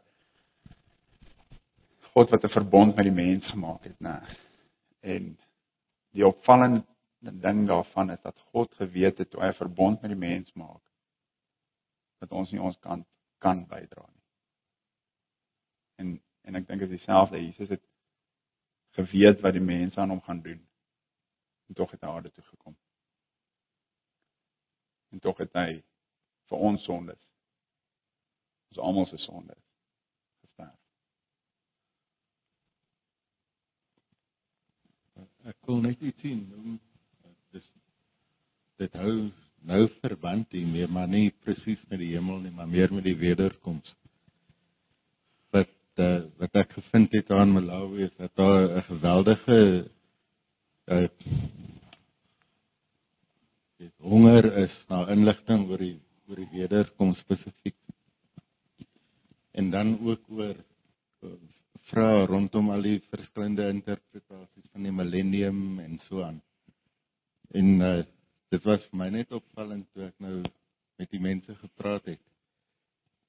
God 2.13 2.29
wat 2.29 2.43
'n 2.43 2.57
verbond 2.57 2.95
met 2.95 3.05
die 3.05 3.17
mens 3.23 3.45
gemaak 3.45 3.83
het, 3.83 3.99
né? 3.99 4.19
En 5.01 5.37
die 6.11 6.25
opvallende 6.27 6.83
ding 7.19 7.67
daarvan 7.67 8.11
is 8.11 8.21
dat 8.21 8.37
God 8.51 8.73
geweet 8.75 9.17
het 9.17 9.29
toe 9.29 9.41
hy 9.41 9.47
'n 9.47 9.61
verbond 9.63 10.01
met 10.01 10.11
die 10.11 10.19
mens 10.19 10.53
maak 10.53 10.81
dat 12.19 12.31
ons 12.31 12.51
nie 12.51 12.61
ons 12.61 12.79
kant 12.79 13.07
kan 13.37 13.65
bydra 13.67 14.05
nie. 14.07 14.23
En 15.95 16.21
en 16.41 16.55
ek 16.55 16.67
dink 16.67 16.79
dit 16.79 16.89
is 16.89 16.97
dieselfde. 16.97 17.37
Jesus 17.37 17.69
het 17.69 17.83
geweet 18.97 19.41
wat 19.41 19.53
die 19.53 19.63
mense 19.63 19.99
aan 19.99 20.09
hom 20.09 20.21
gaan 20.21 20.41
doen. 20.41 20.61
En 21.67 21.75
tog 21.75 21.91
het 21.91 22.01
hy 22.01 22.07
aarde 22.07 22.31
toe 22.31 22.43
gekom. 22.43 22.75
En 25.11 25.19
tog 25.19 25.37
het 25.37 25.53
hy 25.53 25.81
vir 26.51 26.57
ons 26.69 26.83
sondes 26.83 27.27
ons 28.71 28.79
almal 28.87 29.05
se 29.09 29.17
sondes 29.19 29.63
gesterf. 30.39 30.77
ek 35.51 35.57
wil 35.67 35.81
net 35.83 36.03
iets 36.07 36.23
sien 36.23 36.45
dis 37.55 37.65
dit 38.83 38.99
hou 39.01 39.15
nou 39.71 39.81
verband 39.99 40.55
hiermee 40.55 40.87
maar 40.87 41.09
nie 41.11 41.33
presies 41.43 41.81
met 41.89 41.99
die 41.99 42.13
hemel 42.13 42.39
nie 42.45 42.53
maar 42.55 42.69
meer 42.71 42.93
met 42.95 43.07
die 43.09 43.17
wederkoms 43.19 43.91
uh, 45.99 46.21
wat 46.37 46.55
ek 46.63 46.71
gevind 46.77 47.11
het 47.11 47.31
aan 47.31 47.51
Malawi 47.55 48.03
is 48.07 48.15
dat 48.17 48.35
daar 48.35 48.77
'n 48.77 48.83
geweldige 48.83 49.89
uh, 50.85 51.07
dit 53.77 53.93
honger 53.97 54.57
is 54.57 54.75
na 54.87 55.07
inligting 55.09 55.69
oor 55.69 55.77
die 55.77 55.99
oor 56.27 56.35
die 56.35 56.51
wederkoms 56.51 57.19
spesifiek 57.19 57.75
en 59.51 59.69
dan 59.69 59.99
ook 59.99 60.21
oor 60.29 60.55
vra 61.91 62.25
rondom 62.25 62.69
al 62.71 62.85
die 62.87 62.99
verskillende 63.11 63.67
interpretasies 63.69 64.67
van 64.71 64.85
die 64.87 64.93
millennium 64.95 65.79
en 65.83 65.99
so 66.07 66.23
aan. 66.23 66.41
En 67.51 67.81
uh, 67.83 68.03
dit 68.53 68.67
was 68.67 68.83
vir 68.89 68.99
my 69.01 69.09
net 69.11 69.31
opvallend 69.35 69.87
toe 69.91 70.05
ek 70.07 70.15
nou 70.23 70.37
met 71.01 71.11
die 71.11 71.19
mense 71.19 71.55
gepraat 71.59 72.07
het. 72.07 72.21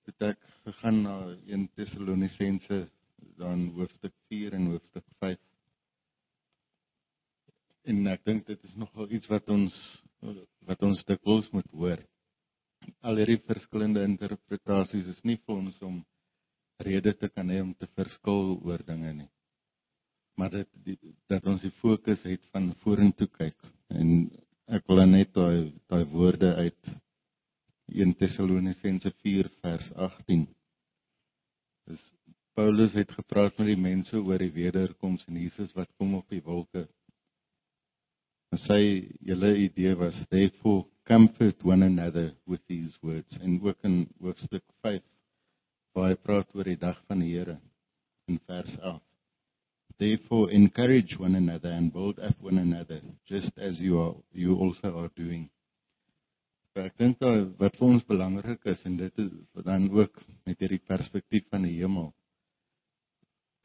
Toe 0.06 0.28
ek 0.28 0.38
gegaan 0.68 1.02
na 1.06 1.16
1 1.50 1.66
Tessalonisense 1.93 2.88
dan 3.36 3.66
hoofstuk 3.76 4.12
4 4.28 4.53
en 4.53 4.66
hoofstuk 4.66 5.05
5. 5.20 5.38
En 7.84 8.07
ek 8.09 8.22
dink 8.24 8.47
dit 8.47 8.62
is 8.64 8.78
nogal 8.80 9.11
iets 9.12 9.28
wat 9.28 9.51
ons 9.53 9.76
wat 10.68 10.84
ons 10.86 11.03
dikwels 11.05 11.51
moet 11.53 11.68
hoor. 11.76 12.01
Al 13.05 13.20
hierdie 13.20 13.43
verskillende 13.45 14.05
interpretasies 14.09 15.11
is 15.12 15.20
nie 15.28 15.36
vir 15.43 15.57
ons 15.57 15.82
om 15.84 15.99
rede 16.86 17.12
te 17.18 17.28
kan 17.28 17.51
hê 17.53 17.61
om 17.61 17.74
te 17.74 17.90
verskil 17.99 18.57
oor 18.62 18.86
dinge 18.86 19.12
nie. 19.18 19.28
Maar 20.40 20.55
dit 20.57 20.72
die, 20.86 20.97
dat 21.28 21.45
ons 21.45 21.61
die 21.61 21.74
fokus 21.82 22.24
het 22.24 22.49
van 22.57 22.72
vorentoe 22.86 23.28
kyk 23.36 23.68
en 23.99 24.30
ek 24.72 24.88
wil 24.88 25.05
net 25.12 25.34
daai 25.36 25.74
daai 25.93 26.09
woorde 26.16 26.55
uit 26.62 26.97
1 27.93 28.16
Tessalonisense 28.16 29.12
4 29.20 29.53
vers 29.61 29.93
18. 30.09 30.49
Dis 31.90 32.03
Paulus 32.55 32.93
het 32.93 33.11
gepraat 33.11 33.57
met 33.59 33.72
die 33.72 33.80
mense 33.84 34.16
oor 34.16 34.43
die 34.43 34.53
wederkoms 34.55 35.24
en 35.26 35.38
Jesus 35.40 35.72
wat 35.78 35.90
kom 35.99 36.14
op 36.18 36.28
die 36.34 36.43
wolke. 36.47 36.84
En 38.55 38.61
sy 38.66 38.80
hele 39.28 39.51
idee 39.64 39.95
was 39.99 40.18
therefore 40.34 40.84
comfort 41.11 41.64
one 41.64 41.86
another 41.86 42.28
with 42.47 42.62
these 42.70 42.93
words 43.03 43.40
en 43.40 43.59
ook 43.64 43.88
in 43.88 43.97
hoofstuk 44.20 44.64
5 44.86 45.03
waar 45.97 46.12
hy 46.12 46.20
praat 46.28 46.55
oor 46.55 46.70
die 46.70 46.78
dag 46.84 47.01
van 47.09 47.24
die 47.24 47.32
Here 47.32 47.59
in 48.30 48.38
vers 48.47 48.76
11. 48.78 49.03
Therefore 49.99 50.53
encourage 50.53 51.18
one 51.18 51.36
another 51.36 51.72
and 51.72 51.93
build 51.93 52.18
up 52.18 52.38
one 52.40 52.61
another 52.61 53.03
just 53.32 53.59
as 53.59 53.80
you 53.80 53.99
are 54.05 54.14
you 54.45 54.57
also 54.61 54.95
are 55.03 55.11
doing. 55.16 55.51
Maar 56.72 56.88
ek 56.88 57.01
dink 57.01 57.20
wat 57.61 57.74
vir 57.76 57.86
ons 57.86 58.05
belangrik 58.09 58.62
is 58.72 58.84
en 58.88 58.95
dit 58.97 59.18
is 59.20 59.32
dan 59.64 59.90
ook 59.93 60.20
met 60.49 60.61
hierdie 60.64 60.80
perspektief 60.88 61.45
van 61.53 61.66
die 61.68 61.74
hemel 61.82 62.12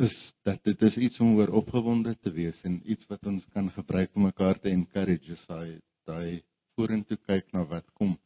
is 0.03 0.15
dat 0.45 0.59
dit 0.67 0.81
is 0.81 0.97
iets 1.07 1.19
om 1.23 1.37
oor 1.39 1.53
opgewonde 1.57 2.13
te 2.21 2.31
wees 2.33 2.57
en 2.69 2.81
iets 2.85 3.07
wat 3.09 3.23
ons 3.31 3.45
kan 3.55 3.69
gebruik 3.73 4.11
om 4.13 4.27
mekaar 4.27 4.59
te 4.61 4.69
encourage, 4.69 5.37
daai 5.47 5.79
daai 6.05 6.43
vorentoe 6.75 7.17
kyk 7.29 7.47
na 7.55 7.63
wat 7.71 7.87
kom 7.97 8.17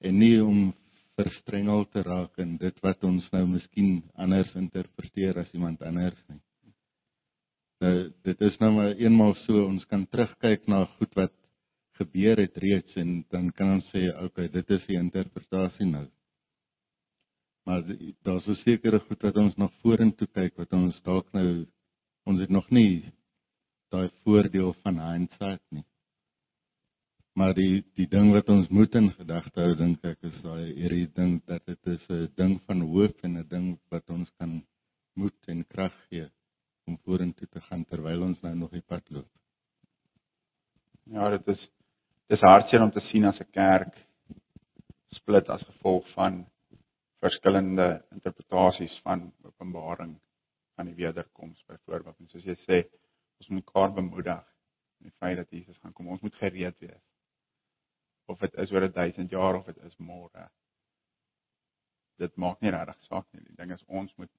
en 0.00 0.18
nie 0.18 0.38
om 0.42 0.72
verstrengel 1.20 1.84
te 1.92 2.02
raak 2.08 2.40
in 2.42 2.56
dit 2.64 2.80
wat 2.82 3.04
ons 3.06 3.28
nou 3.36 3.44
miskien 3.52 4.00
anders 4.16 4.50
interpreteer 4.58 5.38
as 5.44 5.52
iemand 5.54 5.84
anders 5.84 6.18
nie. 6.32 6.40
Nou 7.84 7.94
dit 8.24 8.42
is 8.48 8.58
nou 8.64 8.72
maar 8.78 8.96
eenmal 8.96 9.36
so 9.44 9.66
ons 9.68 9.84
kan 9.92 10.08
terugkyk 10.08 10.66
na 10.66 10.86
goed 10.96 11.14
wat 11.20 11.36
gebeur 12.00 12.40
het 12.40 12.56
reeds 12.56 12.96
en 12.96 13.22
dan 13.30 13.50
kan 13.56 13.76
ons 13.76 13.88
sê 13.92 14.08
okay, 14.24 14.48
dit 14.48 14.70
is 14.76 14.84
die 14.88 14.98
interpretasie 14.98 15.86
nou. 15.86 16.06
Maar 17.66 17.84
daar's 18.26 18.44
so 18.44 18.54
sekere 18.64 18.98
goed 19.06 19.22
wat 19.22 19.36
ons 19.36 19.56
nog 19.56 19.72
vorentoe 19.82 20.28
kyk 20.34 20.56
wat 20.58 20.72
ons 20.72 20.98
dalk 21.06 21.28
nou 21.36 21.64
ons 22.26 22.40
het 22.40 22.50
nog 22.50 22.68
nie 22.70 23.12
daai 23.92 24.08
voordeel 24.24 24.72
van 24.82 24.98
hindsight 24.98 25.62
nie. 25.70 25.84
Maar 27.38 27.54
die 27.56 27.84
die 27.96 28.08
ding 28.12 28.32
wat 28.32 28.48
ons 28.52 28.68
moet 28.68 28.94
in 28.98 29.10
gedagte 29.16 29.60
hou 29.60 29.74
dink 29.78 30.04
ek 30.04 30.18
is 30.28 30.38
daai 30.44 30.72
hierdie 30.76 31.08
ding 31.16 31.38
dat 31.48 31.64
dit 31.66 31.92
is 31.94 32.08
'n 32.08 32.28
ding 32.36 32.60
van 32.66 32.80
hoop 32.94 33.24
en 33.24 33.38
'n 33.38 33.48
ding 33.48 33.68
wat 33.90 34.10
ons 34.10 34.30
kan 34.38 34.62
moed 35.14 35.48
en 35.48 35.64
krag 35.66 35.94
gee 36.08 36.28
om 36.86 36.98
vorentoe 37.04 37.48
te 37.48 37.60
gaan 37.60 37.84
terwyl 37.84 38.22
ons 38.22 38.40
nou 38.42 38.54
nog 38.54 38.70
die 38.70 38.86
pad 38.86 39.10
loop. 39.10 39.30
Ja, 41.04 41.30
dit 41.30 41.48
is 41.48 41.62
dis 42.32 42.40
hartseer 42.40 42.80
om 42.80 42.90
te 42.92 43.00
sien 43.10 43.24
as 43.28 43.38
'n 43.40 43.50
kerk 43.52 43.96
gesplit 45.12 45.48
as 45.50 45.62
gevolg 45.68 46.06
van 46.14 46.46
verskillende 47.20 48.04
interpretasies 48.10 48.94
van 49.04 49.32
Openbaring 49.42 50.14
van 50.74 50.86
die 50.86 50.94
wederkoms 50.94 51.64
byvoorbeeld. 51.66 52.18
En 52.18 52.28
soos 52.28 52.44
jy 52.44 52.56
sê, 52.64 52.78
ons 53.38 53.48
moet 53.48 53.64
mekaar 53.64 53.92
bemoedig 53.92 54.44
in 55.00 55.10
die 55.10 55.16
feit 55.18 55.36
dat 55.36 55.50
Jesus 55.50 55.78
gaan 55.78 55.92
kom. 55.92 56.08
Ons 56.08 56.20
moet 56.20 56.34
gereed 56.34 56.78
wees. 56.78 57.04
Of 58.26 58.38
dit 58.38 58.54
is 58.54 58.72
oor 58.72 58.92
1000 58.92 59.30
jaar 59.30 59.54
of 59.54 59.66
dit 59.66 59.76
is 59.76 59.96
môre. 59.96 60.48
Dit 62.16 62.36
maak 62.36 62.60
nie 62.60 62.70
regtig 62.70 63.02
saak 63.02 63.26
nie. 63.32 63.44
Die 63.44 63.56
ding 63.56 63.72
is 63.72 63.84
ons 63.86 64.14
moet 64.16 64.32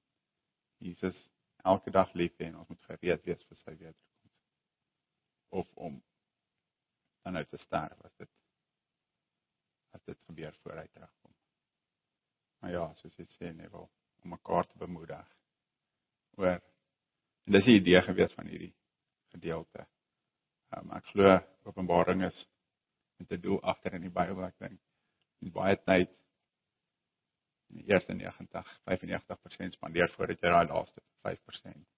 Jesus 0.78 1.16
elke 1.64 1.90
dag 1.90 2.14
lief 2.14 2.34
hê 2.38 2.46
en 2.46 2.56
ons 2.56 2.68
moet 2.68 2.82
gereed 2.90 3.24
wees 3.24 3.46
vir 3.48 3.56
sy 3.56 3.70
wederkoms. 3.70 4.34
Of 5.50 5.66
om 5.74 6.02
dan 7.24 7.36
uit 7.36 7.48
te 7.50 7.60
sterf 7.64 8.00
as 8.04 8.16
dit 8.20 8.30
as 9.96 10.04
dit 10.04 10.18
gebeur 10.26 10.54
voor 10.62 10.80
hy 10.80 10.86
terugkom. 10.90 11.34
Maar 12.60 12.72
ja, 12.72 12.86
soos 12.98 13.14
jy 13.16 13.26
sê, 13.36 13.52
nee, 13.54 13.68
wel 13.70 13.86
om 14.24 14.32
mekaar 14.34 14.66
te 14.66 14.78
bemoedig. 14.80 15.28
Oor 16.40 16.56
en 17.44 17.56
dis 17.56 17.68
die 17.68 17.76
idee 17.78 18.00
gewees 18.02 18.32
van 18.34 18.48
hierdie 18.50 18.72
gedeelte. 19.36 19.86
Um, 20.74 20.90
ek 20.98 21.12
glo 21.12 21.38
Openbaring 21.68 22.24
is 22.26 22.42
met 23.20 23.32
'n 23.32 23.40
doel 23.40 23.62
agter 23.62 23.94
in 23.94 24.08
die 24.08 24.12
Bybel, 24.18 24.44
ek 24.44 24.58
dink. 24.58 24.80
En 25.40 25.52
baie 25.52 25.76
tyd 25.84 26.10
in 27.70 27.80
die 27.80 27.88
eerste 27.92 28.12
90, 28.12 28.78
95% 28.84 29.78
spandeer 29.78 30.10
voordat 30.16 30.40
jy 30.40 30.50
daai 30.50 30.68
laaste 30.68 31.00
5% 31.28 31.93